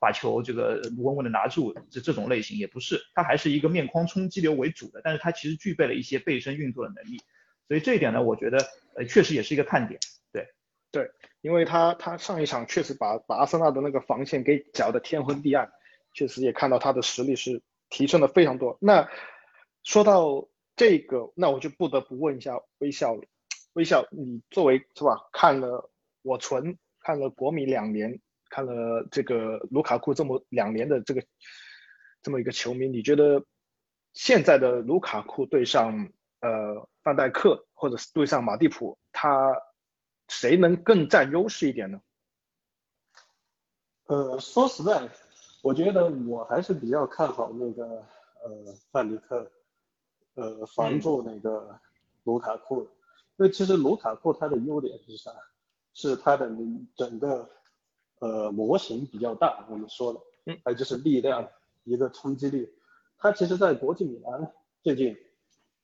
[0.00, 7.20] 把球这个稳稳的拿住这这种类型也不是，他还是一个面框冲击流为主的，但是他其实具备了一些背身运作的能力，
[7.68, 8.58] 所以这一点呢，我觉得
[8.96, 10.00] 呃确实也是一个看点。
[10.90, 15.68] 对，因为他他上一场确实把把阿森纳的那个防线给搅得天昏地暗，
[16.12, 18.78] 确实也看到他的实力是提升了非常多。
[18.80, 19.08] 那
[19.82, 23.24] 说到这个，那我就不得不问一下微笑了。
[23.74, 25.28] 微笑，你作为是吧？
[25.32, 25.90] 看了
[26.22, 31.24] 我存，看了国米两年，看了这个卢卡库这么两年的这个
[32.22, 33.44] 这么一个球迷，你觉得
[34.12, 36.08] 现在的卢卡库对上
[36.40, 39.54] 呃范戴克，或者是对上马蒂普，他
[40.28, 42.00] 谁能更占优势一点呢？
[44.06, 45.08] 呃，说实在，
[45.62, 47.84] 我觉得我还是比较看好那个
[48.44, 49.50] 呃范迪克，
[50.34, 51.80] 呃防住那个
[52.22, 52.88] 卢卡库，
[53.36, 55.32] 因为其实卢卡库他的优点是啥？
[55.92, 56.50] 是他的
[56.96, 57.48] 整个
[58.18, 61.48] 呃模型比较大，我们说的，嗯，还有就是力量，
[61.84, 62.68] 一个冲击力。
[63.18, 65.16] 他其实，在国际米兰最近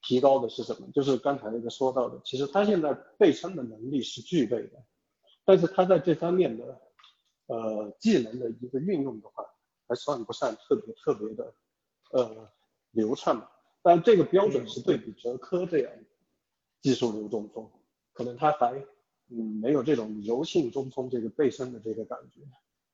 [0.02, 0.88] 提高的是什么？
[0.92, 4.82] 就是刚才那个说到的，其实他现在背身的能力是具备的，
[5.44, 6.80] 但是他在这方面的。
[7.52, 9.44] 呃，技能的一个运用的话，
[9.88, 11.52] 还算不上特别特别的
[12.12, 12.48] 呃
[12.92, 13.50] 流畅吧。
[13.82, 15.92] 但这个标准是对比哲科这样
[16.80, 17.70] 技术流中锋，
[18.12, 18.72] 可能他还
[19.28, 22.40] 嗯没有这种柔性中锋这个背身的这个感觉。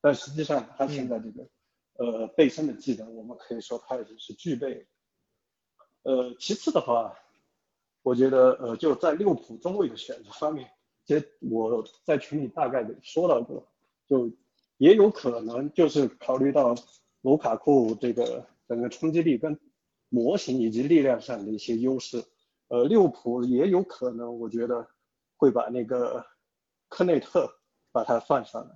[0.01, 1.49] 但实际上他现在这个
[1.94, 4.87] 呃背身的技能，我们可以说他已经是具备。
[6.03, 7.18] 呃，其次的话，
[8.03, 10.70] 我觉得呃就在利物浦中卫的选择方面，
[11.05, 13.66] 其实我在群里大概给说到过，
[14.07, 14.31] 就。
[14.79, 16.75] 也有可能就是考虑到
[17.22, 19.59] 卢卡库这个整个冲击力跟
[20.11, 22.22] 模型以及力量上的一些优势，
[22.68, 24.88] 呃，利物浦也有可能，我觉得
[25.37, 26.24] 会把那个
[26.88, 27.48] 科内特
[27.92, 28.74] 把他放上来。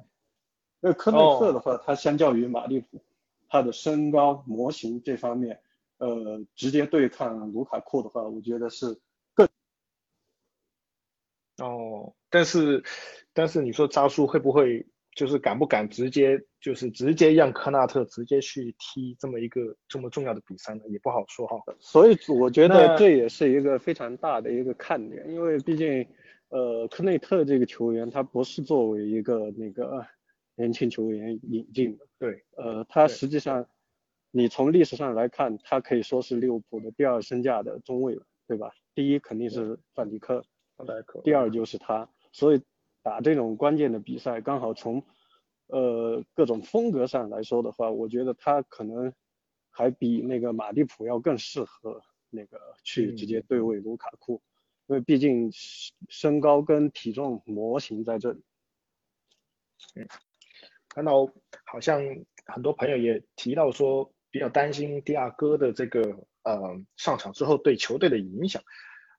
[0.81, 3.03] 因为科内特的话，他相较于马利普，
[3.49, 5.61] 他的身高模型这方面，
[5.99, 9.01] 呃，直接对抗卢卡库的话，我觉得是
[9.35, 9.49] 更。
[11.59, 12.83] 哦，但是
[13.33, 14.87] 但是你说扎叔会不会？
[15.17, 20.83] 就是敢不敢直接就是直接让科纳特直接去踢这么一个这么重要的比赛呢？
[20.89, 21.57] 也不好说哈。
[21.79, 26.07] 所以我觉得这也是一个非常大的一个看点，因为毕竟
[26.51, 30.07] 呃科内特这个球员他不是作为一个那个
[30.55, 33.67] 年轻球员引进的，对，呃他实际上
[34.31, 38.71] 你从历史上来看，他可以说是利物浦的第二身价的中卫了，对吧？
[38.95, 40.45] 第一肯定是范迪克，
[40.77, 42.61] 范迪克，第二就是他，所以。
[43.03, 45.03] 打这种关键的比赛，刚好从
[45.71, 49.13] 呃各种风格上来说的话，我觉得他可能
[49.71, 54.43] 还比那个马蒂普要更适合那个去直接对位卢卡库，
[54.87, 55.51] 因为毕竟
[56.09, 58.43] 身高跟体重模型在这里。
[59.95, 60.07] 嗯，
[60.89, 61.33] 看到
[61.65, 62.03] 好像
[62.47, 68.63] 很多朋友也提到说，比较担心迪亚哥的这个呃上场之后对球队的影响，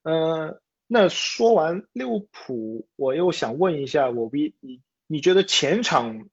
[0.04, 0.62] 呃。
[0.94, 6.28] 那说完利物浦，我又想问一下，我比你，你觉得前场，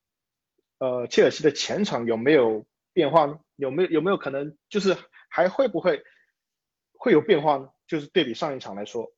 [0.78, 3.38] 呃，切尔西的前场有没有变化呢？
[3.56, 4.96] 有没有有没有可能就是
[5.28, 6.02] 还会不会
[6.92, 7.68] 会有变化呢？
[7.86, 9.12] 就是对比上一场来说，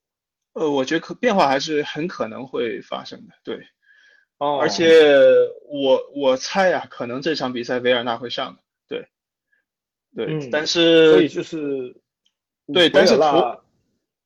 [0.55, 3.67] 呃，我觉得可变化还是很可能会发生的，对，
[4.39, 5.05] 哦，而且
[5.69, 9.09] 我我猜呀，可能这场比赛维尔纳会上的，对，
[10.15, 12.01] 对，但是所以就是
[12.73, 13.23] 对，但是图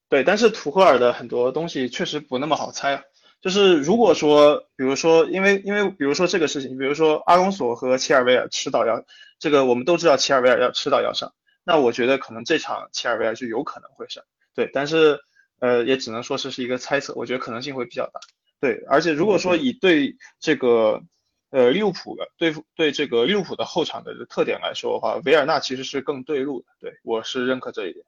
[0.08, 3.02] 对，但是图赫尔的很多东西确实不那么好猜啊。
[3.44, 9.04] 就是如果说，比如说，因为因为比如说这个事情，比如说阿隆索和切尔维尔迟早要
[9.38, 14.24] 这个，我们都知道切尔维尔要迟早要上，那我觉得可能这场切尔维尔就有可能会上。
[14.54, 15.20] 对，但是
[15.60, 18.20] 呃，也只能说是是一个猜测，我觉得可能性会比较大。
[18.62, 21.02] 对，而且如果说以对这个
[21.50, 26.66] 呃利物浦的对对这个利物浦的后场的特点来说的话，维尔纳其实是更对路的。
[26.80, 28.06] 对，我是认可这一点。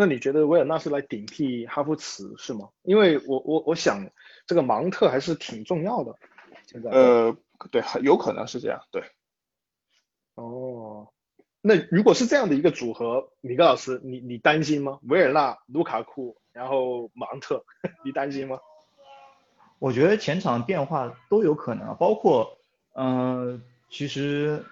[0.00, 2.70] 那你觉得维尔纳是来顶替哈弗茨是吗？
[2.84, 4.10] 因为我我我想
[4.46, 6.16] 这个芒特还是挺重要的。
[6.64, 7.36] 现在呃，
[7.70, 9.02] 对，有可能是这样，对。
[10.36, 11.08] 哦，
[11.60, 15.00] 那如果是这样的一个组合，米格老师，你你担心吗？
[15.02, 17.62] 维尔纳、卢卡库，然后芒特，
[18.02, 18.58] 你担心吗？
[19.80, 22.56] 我觉得前场变化都有可能，包括
[22.94, 24.64] 嗯，其实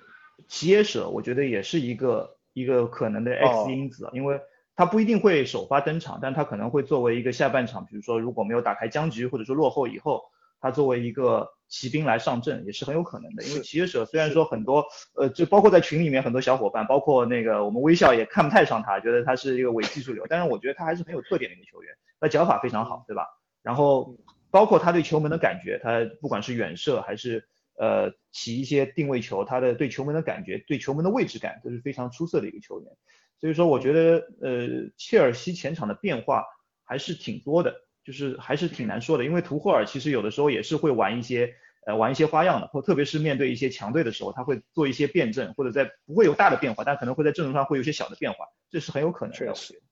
[0.47, 4.41] 齐耶舍，我觉得也是一个一个可能的 X 因子，因为。
[4.79, 10.23] 他不一定会首发登场，但他可能会作为一个下半场，比如说如果没有打开僵局或者说落后以后，
[10.61, 13.43] 他作为一个骑兵来上阵也是很有可能的。
[13.43, 14.85] 因为骑士虽然说很多，
[15.17, 23.27] 呃，就包括在群里面很多小伙伴，包括那个我们微笑也看不太上他，觉得他是一个伪技术流，但是我觉得他还是很有特点的一个球员，他脚法非常好，对吧？
[23.65, 24.17] 然后
[24.49, 32.93] 包括他对球门的感觉，他不管是远射还是呃起一些定位球，他的对球门的感觉，对球门的位置感都是非常出色的一个球员。
[33.41, 36.45] 所以说，我觉得呃，切尔西前场的变化
[36.85, 37.75] 还是挺多的，
[38.05, 39.25] 就是还是挺难说的。
[39.25, 41.55] 因为图赫尔其实有的时候也是会玩一些
[41.87, 48.47] 呃玩一些花样的，或特别是面对一些强队的时候，他会做一些辩证，或者在不会有大的变化，但可能会在阵容上会有一些小的变化。
[48.71, 49.39] 这是很有可能的。
[49.39, 49.83] 确实，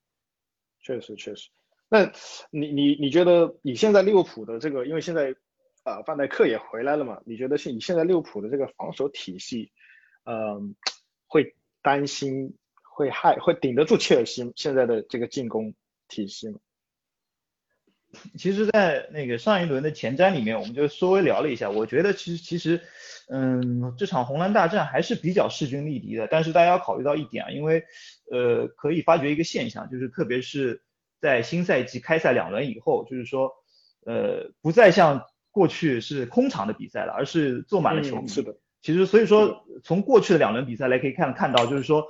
[0.80, 1.50] 确实确实。
[1.88, 2.11] 那
[2.50, 5.37] 你你你觉得你现在利物浦的这个，因为现在
[5.85, 7.22] 啊范戴克也回来了嘛？
[7.24, 9.70] 你觉得是你现在利物浦的这个防守体系，
[10.24, 10.74] 嗯，
[11.28, 12.56] 会担心
[12.96, 15.74] 会害会顶得住切尔西现在的这个进攻
[16.09, 16.59] 体系吗？
[18.38, 21.68] 其实，在那个上一轮的前瞻里面，我们就稍微聊了一下。
[21.68, 22.80] 我觉得其实其实，
[23.28, 26.26] 嗯，这场红蓝大战还是比较势均力敌的。
[26.26, 27.85] 但是大家要考虑到一点啊，因为
[28.30, 30.82] 呃，可以发觉一个现象，就是特别是。
[31.18, 33.50] 在新赛季开赛两轮以后，就是说，
[34.04, 38.28] 呃，不再像过去是空场的比赛了，而是坐满了球迷。
[38.28, 38.54] 是的。
[38.82, 42.04] 其实，所以说从过去的两轮比赛来可以看看到，就是说，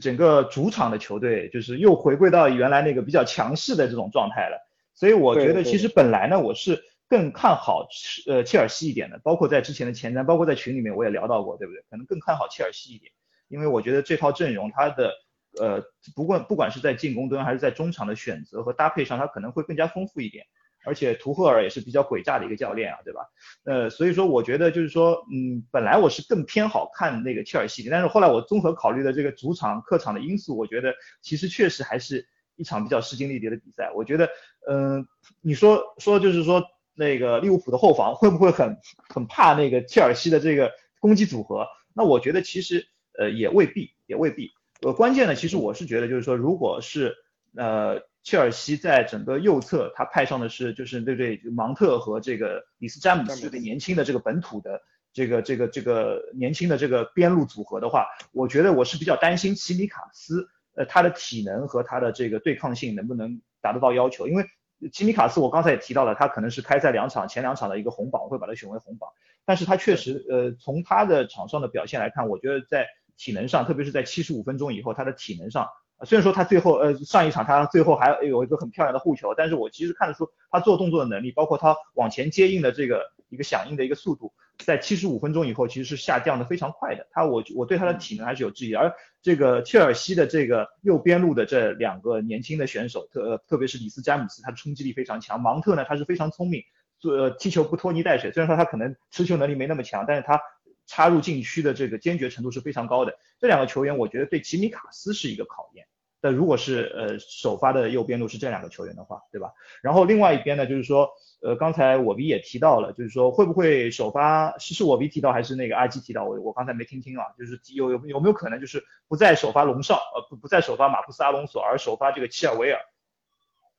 [0.00, 4.58] 整个主场的球队就是又回归到原来那个比较强势的这种状态了。
[4.94, 7.86] 所以我觉得，其实本来呢，我是更看好
[8.26, 11.82] 呃切尔西一点的，包括在之前的前瞻，包括在群里面我也聊到过，对不对？
[11.90, 13.12] 可能更看好切尔西一点，
[13.48, 15.12] 因为我觉得这套阵容它的。
[15.58, 15.82] 呃，
[16.14, 20.44] 不管不管是在进攻端还是在中场的选择和搭配上，它可能会更加丰富一点。
[20.84, 23.28] 而且图赫尔也是比较诡诈的一个教练啊，对吧？
[23.64, 33.90] 呃，所以说我觉得就是说，嗯，本来我是更偏好看那个切尔西，但是后来我综合考虑的这个主场、客场的因素，我觉得其实确实还是一场比较势均力敌的比赛。
[33.94, 34.28] 我觉得，
[34.68, 35.06] 嗯，
[35.40, 36.64] 你说说就是说
[36.94, 41.66] 那个利物浦的后防会不会很很怕那个切尔西的这个攻击组合？
[41.94, 42.86] 那我觉得其实
[43.18, 44.52] 呃也未必，也未必。
[44.80, 47.16] 呃，关键呢，其实我是觉得，就是说，如果是
[47.56, 54.82] 呃，切尔西在整个右侧，他派上的是就是对对芒特和这个里斯詹姆斯这个年轻的这个本土的
[55.14, 64.28] 这个这个这个年轻的这个边路组合的话，我觉得我是比较担心齐米卡斯，呃，他的体能和他的这个对抗性能不能达得到要求？
[64.28, 64.44] 因为
[64.92, 69.08] 齐米卡斯我刚才也提到了，他可能是开赛两场前两场的一个红榜，我会把他选为红榜，
[69.46, 72.86] 但是他确实呃，从他的场上的表现来看，我觉得在
[73.16, 75.66] 体能上，特别是在七十五分钟以后，他的体能上，
[76.04, 87.06] 虽然说他最后呃上一场他最后还有一个很漂亮的护球，但是我其实看得出他做动作的能力，包括他往前接应的这个一个响应的一个速度，在七十五分钟以后其实是下降的非常快的。
[87.10, 95.40] 他我我对他的体能还是有质疑，而这个切尔西的这个右边路的这两个年轻的选手，特特别是里斯詹姆斯，他的冲击力非常强。
[95.40, 96.62] 芒特呢，他是非常聪明，
[97.00, 100.40] 做踢球不拖泥带水，虽然说他可能持球能力没那么强，但是他。
[100.88, 103.16] 插入禁区的这个坚决程度是非常高的。
[103.38, 105.86] 这两个球员，我觉得对吉米卡斯是一个考验。
[106.20, 109.52] 但如果是呃首发的右边路是这两个球员的话，对吧？
[109.82, 111.08] 然后另外一边呢，就是说，
[111.40, 114.58] 呃，刚才我们也提到了，就是说会不会首发？
[114.58, 116.24] 是是我没提到还是那个阿基提到？
[116.24, 117.24] 我我刚才没听清啊。
[117.38, 122.80] 就是有有有没有可能就是不再首发龙少，呃不不再首发马库斯阿隆索，而首发这个切尔维尔？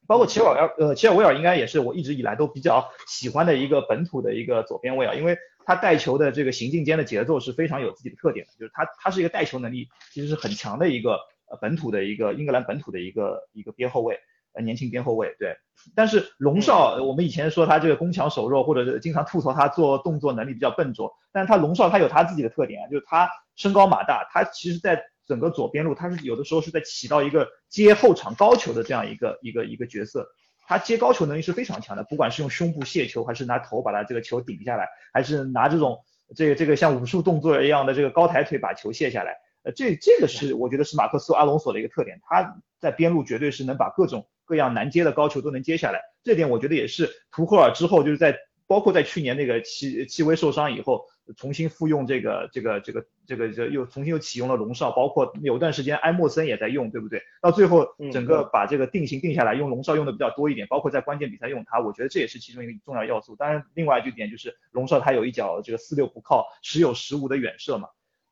[0.08, 5.38] 包括切尔维尔，呃切尔维尔应该也是我一直以来都比较喜欢的一个本土的一个左边卫啊，因为。
[5.66, 11.20] 他带球的这个行进间的节奏是非常有自己的特点的，就是他他是一个带球能力其实是很强的一个
[11.50, 14.20] 呃本土的一个英格兰本土的一个一个边后卫，
[14.54, 15.56] 呃年轻边后卫对。
[15.96, 30.28] 但是龙少，我们以前说他这个攻强守弱，或者是经常吐槽他做动作能力比较笨拙，但是他龙少他有他自己的特点，就是他身高马大，他其实在整个左边路他是有的时候是在起到一个接后场高球的这样一个一个一个角色。
[30.70, 35.98] 他接高球能力是非常强的，不管是用胸部卸球，还是拿头把他这个球顶下来，还是拿这种
[36.36, 51.02] 这个这个像武术动作一样的这个高抬腿把球卸下来，呃，这这个是我觉得是马克思阿隆索的一个特点，他在边路绝对是能把各种各样难接的高球都能接下来，这点我觉得也是图赫尔之后就是在包括在去年那个戚戚薇受伤以后。
[51.38, 57.22] 重新复用这个这个这个这个这又重新又启用了龙少，包括有段时间埃莫森也在用，对不对？
[57.42, 63.36] 到最后整个把这个定型定下来，用龙少用的比较多一点，包括在关键比赛用他，我觉得这也是其中一个重要要素。
[63.36, 67.90] 当然，另外一点就是龙少他有一脚这个四六不靠，时有时无的远射嘛，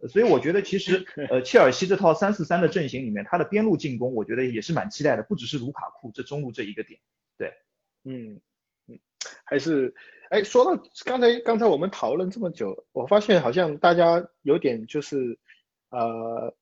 [0.10, 6.99] 所以我觉得其实 呃切尔西这套三四三的阵型里面，他的边路进攻我觉得也是蛮期待的，不只是卢卡库这中路这一个点，
[7.38, 7.53] 对，
[8.03, 8.41] 嗯
[8.88, 8.99] 嗯，
[9.45, 9.93] 还是。
[10.29, 15.39] 哎，说到刚才刚才我们讨论这么久，我发现好像大家有点就是
[15.89, 16.53] 呃，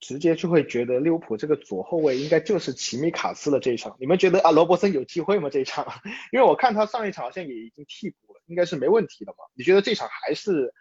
[0.00, 3.96] 直接就会觉得利物浦这个左后卫应该就是奇米卡斯的这一场。
[4.00, 5.48] 你们觉得啊，罗伯森有机会吗？
[5.48, 5.86] 这一场？
[6.32, 9.38] 因为我看他上一场好像也已经替补了，应该是没问题的嘛。
[9.54, 10.74] 你觉得这场还是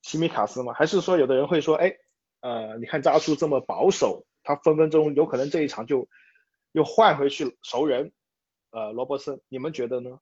[0.00, 0.72] 奇米卡斯吗？
[0.74, 1.92] 还是说有的人会说，哎，
[2.40, 6.08] 呃，你看扎叔这么保守，他分分钟有可能这一场就
[6.70, 8.12] 又换回去熟人，
[8.70, 10.20] 呃，罗伯森，你们觉得呢？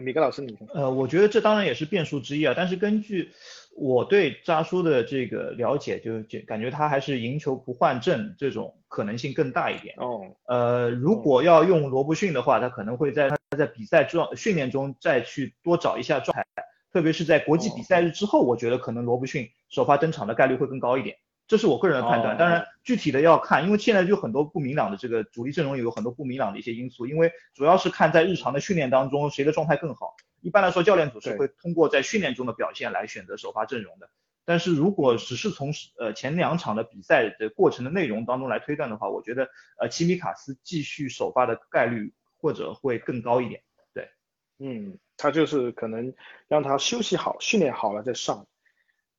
[0.00, 2.52] 米格老师，你呃，我觉得这当然也是变数之一啊。
[2.56, 3.30] 但是根据
[3.76, 9.94] 我对扎叔的这个了解，就感觉他还是赢球不换阵这种可能性更大一点。
[9.98, 10.22] 哦。
[10.46, 16.44] 呃，如果要用罗伯逊的话，他可能会在他在比赛状训练中再去多找一下状态，
[16.92, 21.16] 特别是在国际比赛日之后，我觉得可能罗伯逊首发登场的概率会更高一点。
[21.46, 22.38] 这是我个人的判断。
[22.38, 30.14] 当然具体的要看，因为现在就很多不明朗的这个主力阵容有很多不明朗的一些因素，因为主要是看在日常的训练当中谁的状态更好。
[30.40, 34.10] 一般来说，教练组是会通过在训练中的表现来选择首发阵容的。
[34.46, 39.48] 但是如果只是从呃前两场的比赛的过程的内容当中来推断的话，我觉得
[39.80, 43.62] 呃齐米卡斯继续首发的概率或者会更高一点。
[43.94, 44.10] 对，
[44.58, 46.12] 嗯，他就是可能
[46.46, 48.46] 让他休息好、训练好了再上。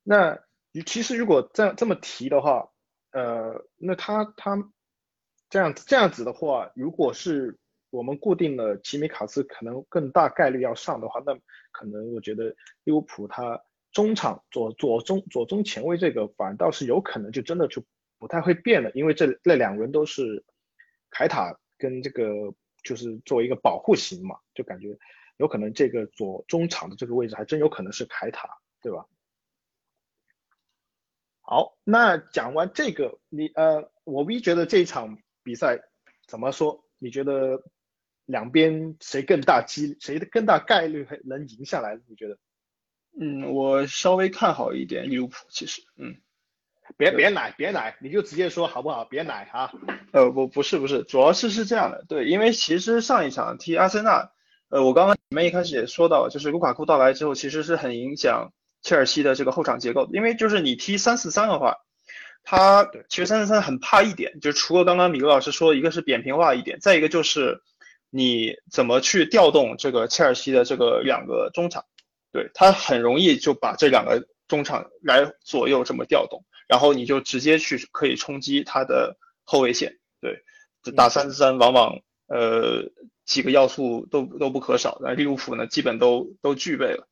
[0.04, 0.40] 那
[0.84, 2.70] 其实如果这样这么提的话，
[3.12, 4.58] 呃，那他他
[5.50, 7.58] 这样这样子的话，如果是
[7.90, 11.34] 我们固定了齐米卡斯可能更大概率要上的话，那
[11.72, 13.62] 可能我觉得利物浦他。
[13.92, 17.82] 中场左左中左中前卫这个反倒是有可能就真的就
[18.20, 20.44] 不太会变了，因为这那两人都是
[21.10, 22.54] 凯塔跟这个
[22.84, 25.00] 就是作为一个保护型嘛，就感觉
[25.38, 28.50] 有可能这个左中场的这个位置还真有可能是凯塔，
[28.82, 29.06] 对吧？
[31.48, 35.80] 好，那讲完这个，你呃，我 V 觉得这一场比赛
[36.26, 36.84] 怎么说？
[36.98, 37.62] 你觉得
[38.26, 42.00] 两边谁更大机，谁的更大概率能赢下来？
[42.08, 42.40] 你觉得？
[43.22, 46.16] 嗯，我稍微看好一点利物浦，其实，嗯，
[46.98, 49.06] 别别奶别奶，你就直接说好不好？
[49.06, 49.72] 别奶啊。
[50.14, 54.32] 呃，不不是不是，主要是是这样的，对，因为其实上一场踢阿森纳，
[54.70, 58.52] 呃，我刚刚你们一开始也说到，就是卢卡库到来之后，其实是很影响
[58.86, 61.76] 切尔西的这个后场结构，因为就是你踢三四三的话，
[62.44, 67.64] 他其实三四三很怕一点，就除了刚刚米格老师说，一个是扁平化一点，再一个就是
[68.12, 71.84] 你怎么去调动这个切尔西的这个两个中场。
[72.32, 79.98] 对他很容易就把这两个中场来左右这么调动，然后你就直接去可以冲击他的后卫线。
[80.22, 80.44] 对，
[80.96, 82.92] 打三四三往往呃
[83.26, 87.08] 几个要素都都不可少，那利物浦呢基本都都具备了。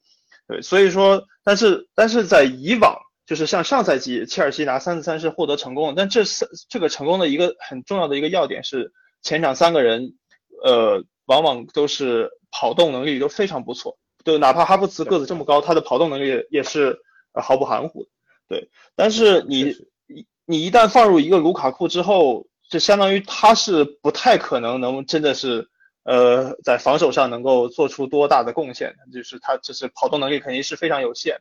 [0.47, 8.91] 对，所以说，但是但是在以往就是像上赛季切尔西拿三四三是获得成功，但这三这个成功的一个很重要的一个要点是
[9.21, 10.15] 前场三个人
[10.63, 13.97] 呃往往都是跑动能力都非常不错。
[14.25, 16.97] 就哪怕哈弗茨个子这么高，他的跑动能力也是
[17.33, 18.09] 毫不含糊的。
[18.47, 19.75] 对，但是你
[20.07, 25.67] 你你一旦放入一个卢卡库之后，就相当于他是不太可能能真的是
[26.03, 31.37] 呃在防守上能够做出多大的贡献，就是他就是跑动能力肯定是非常有限，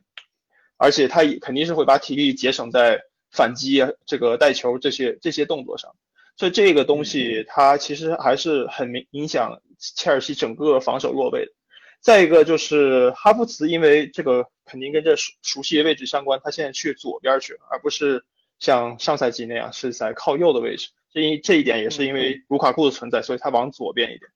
[0.76, 5.94] 而且他也肯定是会把体力节省在反击这个带球这些这些动作上，
[6.36, 11.52] 所以这个东西它其实还是很明影响切尔西整个防守落位的。
[12.00, 18.24] 再一个就是哈弗茨，因为这个肯定跟这熟熟悉的位置相关，他现在去左边去了，而不是
[18.58, 20.88] 像上赛季那样是在靠右的位置。
[21.12, 24.30] 这一这一点也是因为卢卡库的存在，所以他往左边一点。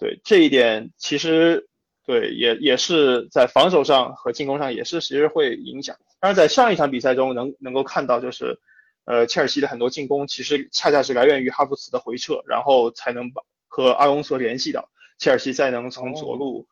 [0.00, 1.68] 对这一点，其实
[2.04, 5.96] 对也也是在防守上和进攻上也是其实会影响。
[6.18, 8.58] 但是在上一场比赛中能能够看到，就是
[9.04, 14.88] 呃切尔西的很多进攻其实恰恰是来源于哈弗茨的回撤，然后才能把和阿隆索联系到
[15.18, 16.66] 切尔西，再能从左路。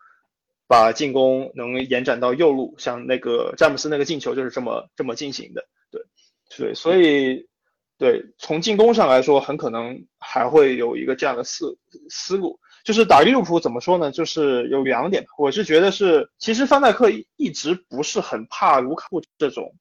[0.70, 6.03] 把进攻能延展到右路，像那个詹姆斯那个进球就是这么这么进行的，对，
[6.59, 7.49] 对，所以
[7.97, 11.79] 对从进攻上来说，很可能还会有一个这样的思
[12.11, 14.11] 思路，就是打利物浦怎么说呢？
[14.11, 19.74] 就是有两点，我是觉得是，其实范戴克一直不是很怕卢卡库这种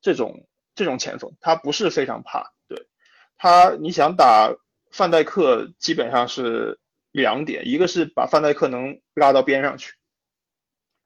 [0.00, 2.86] 这种这种前锋，他不是非常怕，对
[3.36, 4.52] 他你想打
[4.90, 6.80] 范戴克基本上是
[7.12, 9.94] 两点，一个是把范戴克能拉到边上去。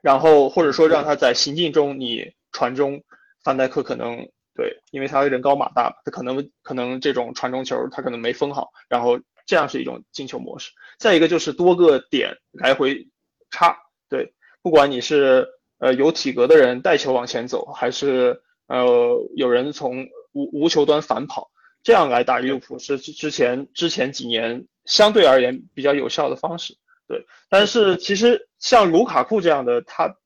[0.00, 3.04] 然后或者说让他在行进中你传中，
[3.44, 10.72] 范戴克可能对，因为他人高马大，他可能可能这种传中球他可能没封好，然后这样是一种进球模式。
[10.98, 13.08] 再一个就是多个点来回
[13.50, 13.76] 插，
[14.08, 14.32] 对，
[14.62, 21.50] 不管你是呃有体格的人带球往前走，还是呃有人从无无球端反跑，
[21.82, 26.76] 这样来打利物浦是之前之前几年相对而言比较有效的方式。
[27.08, 30.16] 对，但是其实像卢卡库这样的，他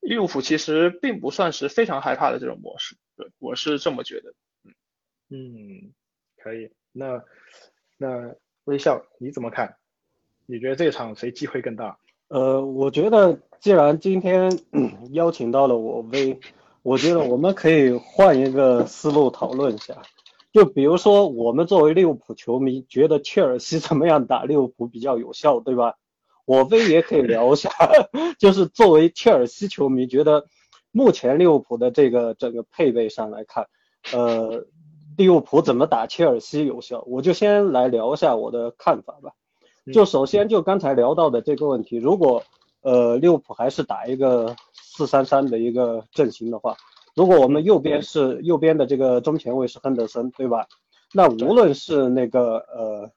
[0.00, 2.96] 利物浦其实并不算是非常害怕的这种模式。
[3.16, 4.34] 对，我是这么觉得。
[4.64, 4.74] 嗯
[5.28, 5.94] 嗯，
[6.36, 6.70] 可以。
[6.92, 7.24] 那
[7.96, 8.32] 那
[8.66, 9.74] 微笑你怎么看？
[10.46, 11.98] 你觉得这场谁机会更大？
[12.28, 14.50] 呃，我觉得既然今天
[15.10, 16.38] 邀请到了我微
[16.82, 20.02] 我觉得我们可以换一个思路讨论一下。
[20.52, 25.96] 就比如说，我们作为利物浦球迷，觉得切尔西怎么样打利物浦比较有效，对吧？
[26.46, 27.70] 我微也可以聊一下，
[28.38, 30.46] 就是作为切尔西球迷，觉得
[30.92, 33.66] 目前利物浦的这个整个配备上来看，
[34.12, 34.64] 呃，
[35.16, 37.02] 利物浦怎么打切尔西有效？
[37.06, 39.32] 我就先来聊一下我的看法吧。
[39.92, 42.42] 就首先就刚才聊到的这个问题，如果
[42.82, 46.76] 呃利物浦还是打一个四三三的一个阵型的话，
[47.14, 50.66] 如果我们右边是右边的这个中前卫是亨德森，对吧？
[51.14, 53.10] 那无论是那个呃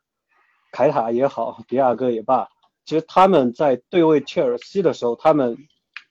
[0.72, 2.48] 凯塔也好，迪亚哥也罢，
[2.86, 5.58] 其实他们在对位切尔西的时候，他们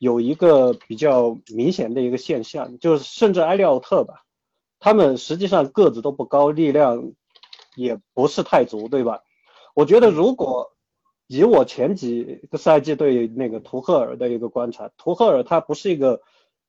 [0.01, 4.25] 有一个比较明显的一个现象，就是甚至埃利奥特吧，
[4.81, 7.13] 他们实际上个子都不高，力量
[7.77, 9.23] 也不是太足，对吧？
[9.75, 10.73] 我觉得如果
[11.27, 16.23] 以我前几个赛季对那个图赫尔的一个观察，图赫尔他不是一个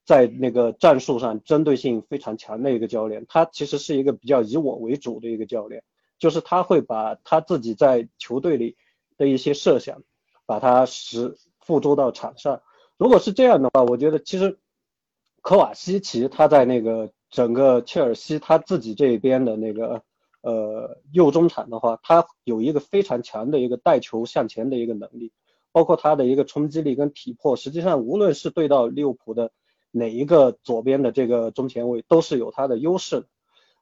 [0.06, 5.84] 在那个战术上针对性非常强的一个教练，他其实是一个比较以我为主的一个教练，
[6.18, 8.76] 就是他会把他自己在球队里
[9.18, 10.04] 的一些设想，
[10.46, 12.62] 把它实付诸到场上。
[12.98, 14.60] 如果是这样的话，我觉得其实
[15.42, 20.02] 科瓦西奇他在那个整个切尔西他自己这边的那个。
[20.42, 25.34] 呃，右中场的话，他有一个非常强的一个带球向前的一个能力，
[25.74, 27.58] 包括他的一个冲击力跟体魄。
[27.58, 29.52] 实际上，无论是对到利物浦的
[29.92, 33.26] 哪一个左边的这个中前卫，都是有他的优势的。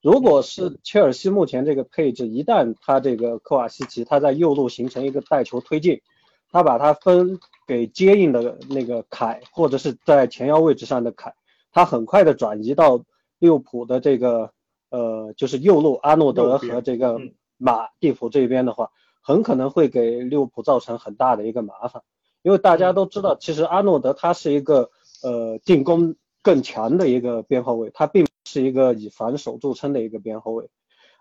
[0.01, 6.01] 如果是切尔西目前这个配置，一旦他这个科瓦西奇他在右路形成一个带球推进，
[6.49, 11.35] 他把他分给接应的那个凯，或者是在前腰位置上的凯，
[11.71, 13.05] 他很快的转移到
[13.39, 14.51] 利物浦的这个。
[14.89, 17.19] 呃，就是右路阿诺德和这个
[17.57, 18.89] 马蒂普这边的话，
[19.21, 22.03] 很可能会给利物浦造成很大的一个麻烦，
[22.41, 24.89] 因为大家都知道，其实阿诺德他是一个
[25.21, 30.69] 呃进攻更强的一个边后卫，他并不是一个以防守著称的一个边后卫。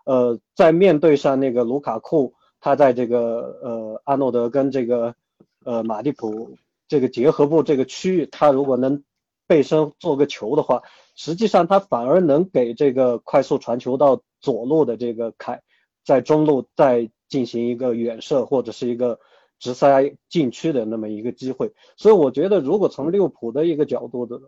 [0.05, 5.13] 呃，在面对上那个卢卡库，他在这个呃阿诺德跟这个
[5.65, 6.55] 呃马蒂普
[6.87, 9.03] 这个结合部这个区域，他如果能
[9.45, 10.83] 背身做个球的话。
[11.17, 15.61] 实际上，他反而能给这个快速传球到左路的这个凯，
[16.05, 19.19] 在中路再进行一个远射或者是一个
[19.59, 21.73] 直塞禁区的那么一个机会。
[21.97, 24.39] 所以我觉得，如果从利物浦的一个角度的，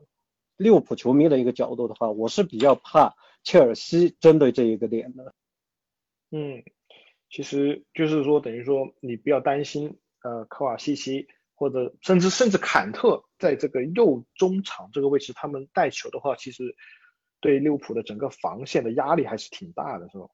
[0.55, 5.33] 利物浦球迷的一个角度的话，我是比较怕切尔西针对这一个点的。
[6.31, 6.63] 嗯，
[7.29, 11.27] 其实就是说，等于说你不要担心，呃，科瓦西奇。
[11.59, 16.75] 或者甚至甚至坎特在这个右中场这个位置，他们带球的话，其实
[17.39, 20.27] 对利物浦的整个防线的压力还是挺大的，是吧？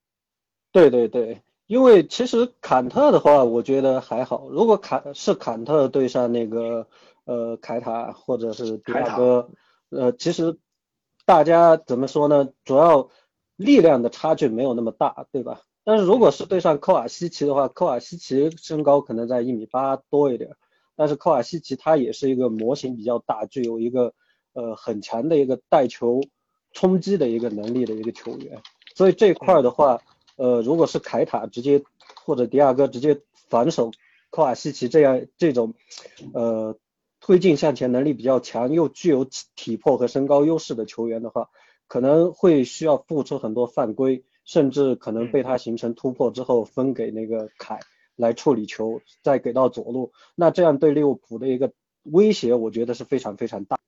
[0.71, 4.49] 对对对，因为其实坎特的话，我觉得还好。
[4.49, 6.87] 如果坎是坎特对上那个
[7.23, 9.51] 呃凯塔或者是迪亚哥，
[9.89, 10.57] 呃，其实
[11.25, 12.49] 大家怎么说呢？
[12.63, 13.09] 主要
[13.55, 15.61] 力量的差距没有那么大，对吧？
[15.83, 20.57] 但是如果是对上科瓦西奇的话，科瓦西奇身高可能在一米八多一点。
[20.95, 24.13] 但是科瓦西奇他也是一个模型比较大，具有一个
[24.53, 26.21] 呃很强的一个带球
[26.71, 28.61] 冲击的一个能力的一个球员，
[28.95, 30.01] 所以这块的话，
[30.35, 31.83] 呃，如果是凯塔直接
[32.25, 33.91] 或者迪亚哥直接反手
[34.29, 35.73] 科瓦西奇这样这种
[36.33, 36.77] 呃
[37.19, 41.49] 推进向前能力比较强又具有体体魄和身高优势的球员的话，
[41.87, 47.79] 可能会需要付出很多犯规，甚至可能被他形成突破之后分给那个凯。
[48.15, 53.79] 来处理球，再给到左路，那这样对利物浦的一个威胁，我觉得是非常非常大。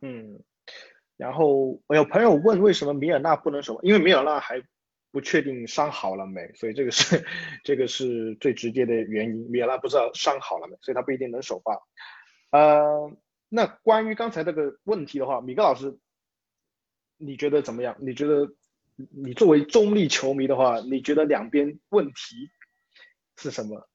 [0.00, 0.42] 嗯，
[1.16, 4.62] 然后我有朋友问为什么米尔纳不能守，因为米尔纳还
[5.10, 7.24] 不确定伤好了没，所以这个是
[7.64, 9.50] 这个是最直接的原因。
[9.50, 11.80] 米尔纳不知道伤好了没，所以他不一定能首发。
[12.50, 13.16] 呃，
[13.48, 15.98] 那关于刚才这个问题的话，米格老师，
[17.18, 17.96] 你觉得怎么样？
[18.00, 18.48] 你觉得
[19.10, 22.50] 你作为中立球迷的话，你觉得两边问题？
[23.42, 23.88] 是什么？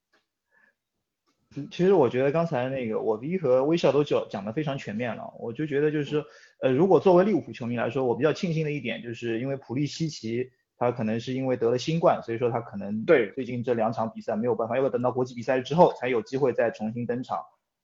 [1.71, 6.23] 其实我觉得刚才那个我 V 和微笑都讲讲的非常全面了，我就觉得就是，
[6.61, 17.39] 呃，如果作为利物浦球迷来说，我比较庆幸的一点，就是因为普利西奇他可能是因为得了新冠，所以说他可能对最近这两场比赛没有办法，要等到国际比赛之后才有机会再重新登场。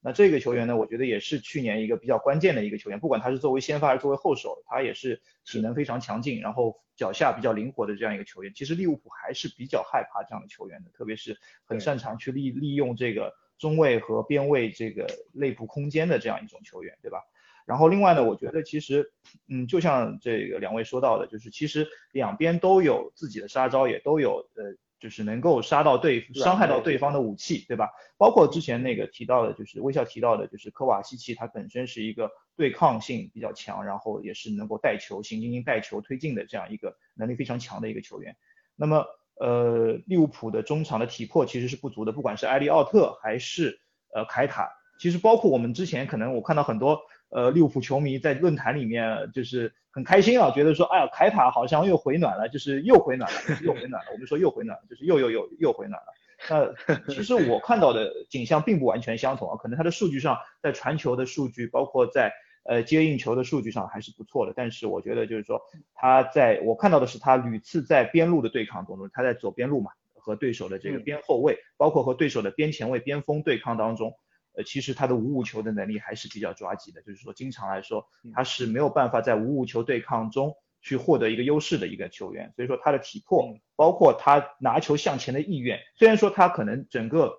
[0.06, 8.52] 那这个球员呢，我觉得也是去年一个比较关键的一个球员，不管他是作为先发还是作为后手，他也是体能非常强劲，然后脚下比较灵活的这样一个球员。
[8.54, 17.20] 其实利物浦还是比较害怕这样的球员的，特别是很擅长去利利用这个中卫和边卫这个内部空间的这样一种球员，对吧？
[17.66, 19.10] 然后另外呢，我觉得其实，
[19.48, 24.76] 嗯，就像这个两位说到的，就是其实两边都有自己的杀招，也都有呃。
[25.04, 27.90] 就是能够杀到对伤害到对方的武器，对吧？
[28.18, 38.38] 包括之前那个提到的，就是微笑提到的，就是科瓦西奇，他本身是一个对抗性比较强，然后也是能够带球、行进行带球推进的这样一个能力非常强的一个球员。
[38.78, 39.06] 那么，
[39.42, 43.82] 呃，利物浦的中场的体魄其实是不足的，不管是埃利奥特还是
[44.16, 47.02] 呃凯塔，其实包括我们之前可能我看到很多。
[47.36, 54.12] 呃，利物浦球迷在论坛里面就是很开心啊，觉得说，哎呀，凯塔好像又回暖了，就是又回暖了，又回暖了。
[54.12, 56.08] 我们说又回暖了，就是又又又又回暖了。
[56.50, 62.34] 那其实我看到的景象并不完全相同啊，可能他的数据上，在传球的数据，包括在
[62.66, 65.62] 呃接应球的数据上还是不错的，但是我觉得就是说
[65.94, 74.14] 他在我看到的是他屡次在边路的对抗当中，他在左边路嘛和对手的这个边后卫，包括和对手的边前卫边锋对抗当中，
[74.56, 87.34] 呃其实他的无五球的能力还是比较抓急的，就是说经常来说他是没有办法在无五球对抗中去获得一个优势的一个球员，所以说他的体魄，包括他拿球向前的意愿，虽然说他可能整个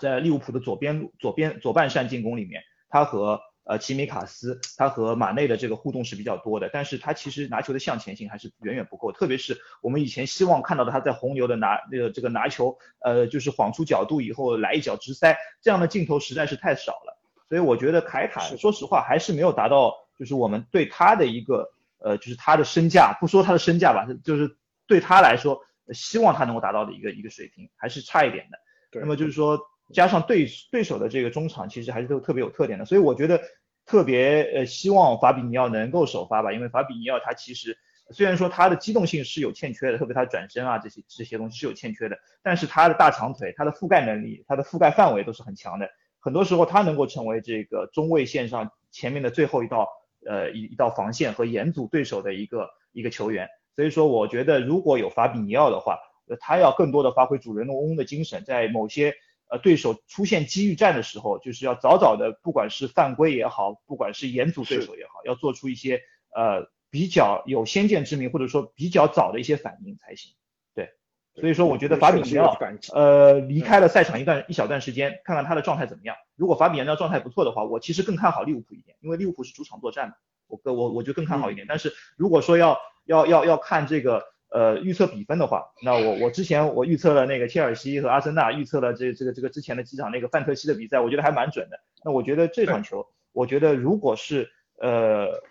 [0.00, 24.56] 在利物浦的左边路左边左半扇进攻里面，他和呃齐米卡斯，他和马内的这个互动是比较多的，但是他其实拿球的向前性还是远远不够，特别是我们以前希望看到的他在红牛的拿那个这个拿球，呃就是晃出角度以后来一脚直塞这样的镜头实在是太少了，所以我觉得凯塔说实话还是没有达到就是我们对他的一个呃就是他的身价，不说他的身价吧，就是
[24.86, 25.58] 对他来说
[25.92, 28.58] 希望他能够达到的一个一个水平还是差一点的，
[29.00, 29.58] 那么就是说。
[29.92, 33.40] 加上对对手的这个中场其实还是都特别有特点的，所以我觉得
[33.84, 37.76] 特别呃希望法比尼奥能够首发吧，因为法比尼奥他其实
[38.10, 49.88] 虽然说他的机动性是有欠缺的，特别他转身啊这些这些东西是有欠缺的，但是他的大长腿、他的覆盖能力、他的覆盖范围都是很强的，很多时候他能够成为这个中卫线上前面的最后一道
[50.26, 55.98] 呃一一道防线和严阻对手的一个一个球员，所以说我觉得如果有法比尼奥的话，
[56.40, 59.14] 他要更多的发挥主人翁的精神，在某些
[59.48, 66.00] 呃，对手出现机遇战的时候，就是要早早的，不管是犯规也好，不管是严阻对手也好，要做出一些
[66.34, 70.32] 呃比较有先见之明，或者说比较早的一些反应才行。
[70.74, 70.90] 对，
[71.34, 72.58] 所以说我觉得法比尼奥
[72.94, 76.16] 呃离开了赛场一段一小段时间，看看他的状态怎么样。
[76.36, 80.14] 如果法比尼奥状态不错的话，我其实更看好利物浦一点，因为利物浦是主场作战嘛，
[80.46, 81.66] 我我我就更看好一点。
[81.68, 84.33] 但是如果说要要要要看这个。
[84.54, 91.80] 呃，预测比分的话，那我我之前我预测了那个切尔西和阿森纳，预测了这这个这个之前的几场那个范特西的比赛，我觉得还蛮准的。
[92.04, 94.48] 那我觉得这场球，我觉得如果是
[94.78, 95.42] 呃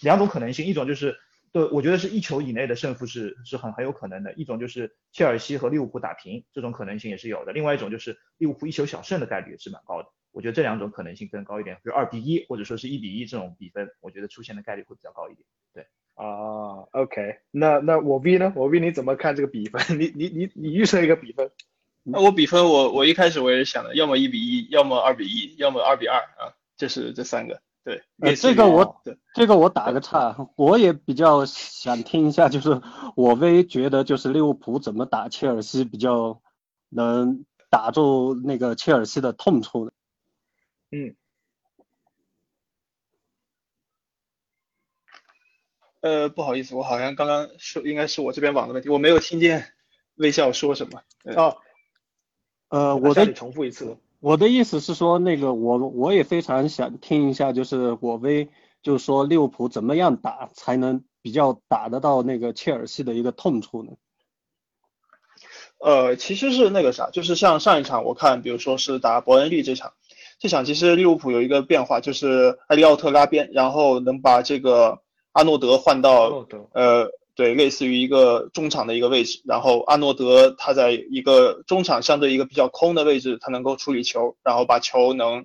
[0.00, 1.18] 两种可能性，一种就是
[1.52, 7.52] 对，我觉得是一球以内的胜负是是很很有可能的，一种就是切尔西和利物浦打平，这种可能性也是有的。
[7.52, 10.08] 另外一种就是利物浦一球小胜的概率也是蛮高的。
[10.32, 15.46] 我觉得这两种可能性更高一点，比如二比一或者说是一比一这种比分，我觉得出现的概率会比较高一点。
[15.74, 15.86] 对。
[16.16, 18.52] 啊，OK，那那我 V 呢？
[18.56, 19.80] 我 V 你怎么看这个比分？
[20.00, 21.50] 你你你你预测一个比分？
[22.02, 27.60] 那我比分我我一开始我也是想的，要么一比一，要么二比一，要么二比二啊，这是这三个。
[27.84, 28.02] 对，
[28.34, 29.02] 这个我
[29.34, 32.80] 这个我打个岔，我也比较想听一下，就是
[33.14, 36.40] 我 V 觉得就是利物浦怎么打切尔西比较
[36.88, 39.92] 能打住那个切尔西的痛处的。
[40.90, 41.14] 嗯。
[46.06, 49.66] 呃，不好意思，我好像刚刚是应该是我这边网的问题，我没有听见
[50.14, 51.02] 微笑说什么。
[51.34, 51.56] 哦，
[52.68, 53.96] 呃，我再重复一次。
[54.20, 58.48] 我的意思是说，那个我我也非常想听一下，就是我微
[58.84, 63.90] 就是说利物浦怎么样打才能比较打得到那个切尔西的一个痛处呢？
[65.80, 69.94] 呃，其实是那个啥，就是像上一场我看，比如说是打伯恩利这场，
[70.38, 75.02] 这场其实利物浦有一个变化，就是埃利奥特拉边，然后能把这个。
[75.36, 85.44] 阿诺德换到呃，对，类似于一个中场的一个位置，然后阿诺德他在一个中场相对一个比较空的位置，他能够处理球，然后把球能，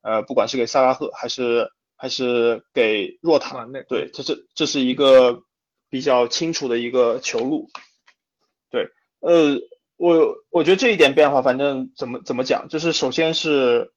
[0.00, 5.42] 呃，不管是给萨拉赫还是还是给若塔，对，这是这是一个
[5.90, 7.68] 比较清楚的一个球路，
[8.70, 8.88] 对，
[9.20, 9.60] 呃，
[9.98, 13.92] 我我觉得这一点变化，反正怎么怎么讲，就是首先是。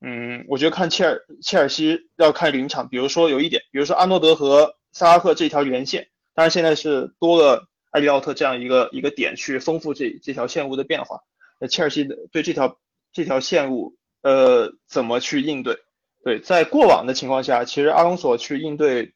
[0.00, 11.20] 嗯，我觉得看切尔切尔西要看临场，比如说有一点，比如说阿诺德和萨拉赫这条连线，当然现在是多了埃利奥特这样一个一个点去丰富这这条线路的变化。
[11.58, 12.78] 那切尔西的对这条
[13.12, 15.76] 这条线路，呃，怎么去应对？
[16.22, 19.14] 对，在过往的情况下，其实阿隆索去应对，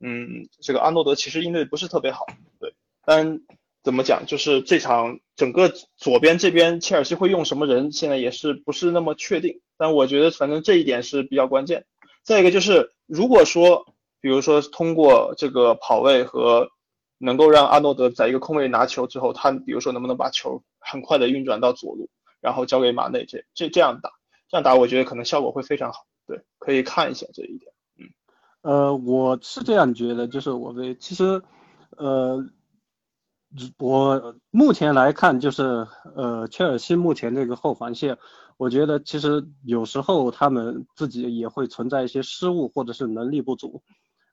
[0.00, 2.26] 嗯，这个阿诺德其实应对不是特别好。
[2.60, 2.74] 对，
[3.06, 3.40] 但
[3.82, 9.60] 怎么讲，就是这场整个左边这边切尔西会用什么人，现在也是不是那么确定。
[9.82, 11.86] 但我觉得，反正这一点是比较关键。
[12.22, 13.84] 再一个就是，如果说，
[14.20, 16.68] 比如说通过这个跑位和
[17.18, 22.08] 能够让阿诺德在一个空位拿球之后，他比如说能不能把球很快的运转到左路，
[22.40, 24.12] 然后交给马内，这这这样打，
[24.48, 26.06] 这样打，我觉得可能效果会非常好。
[26.28, 27.72] 对，可以看一下这一点。
[27.98, 28.06] 嗯，
[28.62, 31.42] 呃，我是这样觉得，就是我的其实，
[31.96, 32.46] 呃。
[33.78, 38.16] 我目前来看，就是呃，切尔西目前这个后防线，
[38.56, 43.82] 我觉得其实有时候他们自己也会存在一些失误或者是能力不足。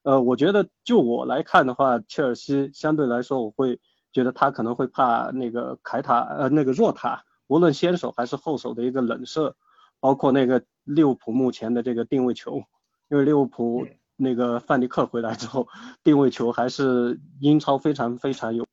[0.04, 3.80] 呃，我觉得就我来看的话，切尔西相对来说，我会
[4.14, 9.58] 觉得他可能会怕那个凯塔呃那个若塔，无论先手还是后手的一个冷射，
[10.00, 12.64] 包括那个利物浦目前的这个定位球，
[13.10, 15.68] 因为利物浦那个范迪克回来之后，
[16.04, 18.66] 定位球还是英超非常非常有。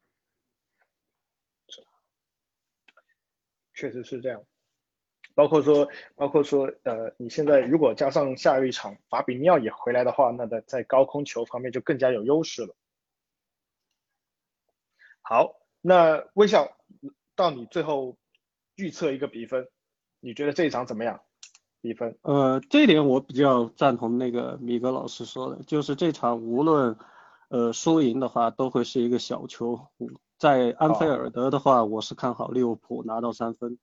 [3.77, 4.43] 确实是这样，
[5.35, 12.75] 包括说，包括说，呃，你现在如果加上下一场法比尼奥也回来的话，那在在高空球方面就更加有优势了。
[15.21, 16.77] 好，那微笑
[17.35, 18.17] 到你最后
[18.77, 19.69] 预测一个比分，
[20.21, 21.21] 你觉得这一场怎么样？
[21.83, 22.17] 比分？
[22.23, 26.97] 呃，这点我比较赞同那个米格老师说的，就是这场无论
[27.49, 29.87] 呃输赢的话，都会是一个小球。
[30.39, 33.79] 在安菲尔德的话，我是看好利物浦拿到三分。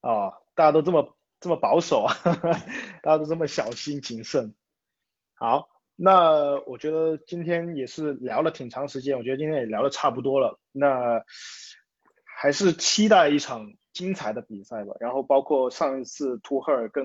[0.00, 2.14] 哦，大家都这么这么保守啊，
[3.02, 4.54] 大家都这么小心谨慎。
[5.34, 10.60] 好，那我觉得今天也是聊了挺长时间，我觉得今天也聊的差不多了。
[10.70, 11.24] 那
[12.24, 14.94] 还是期待一场精彩的比赛吧。
[15.00, 17.04] 然后包括上一次图赫尔跟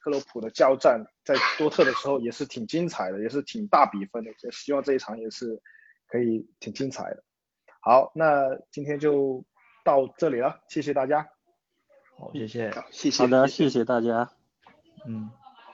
[0.00, 4.30] 克洛普的交战，在多特的时候也是挺精彩的，也是挺大比分的。
[4.42, 5.58] 也希望这一场也是
[6.06, 7.24] 可以挺精彩的。
[7.84, 9.44] 好，那今天就
[9.84, 11.28] 到这里了，谢谢大家。
[12.16, 13.22] 好，谢谢，谢谢。
[13.22, 14.30] 好的，谢谢大家。
[15.06, 15.30] 嗯，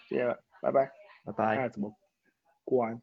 [0.09, 0.27] 谢谢，
[0.61, 0.91] 拜拜，
[1.25, 1.55] 拜拜。
[1.55, 1.95] 看怎么
[2.65, 3.01] 关。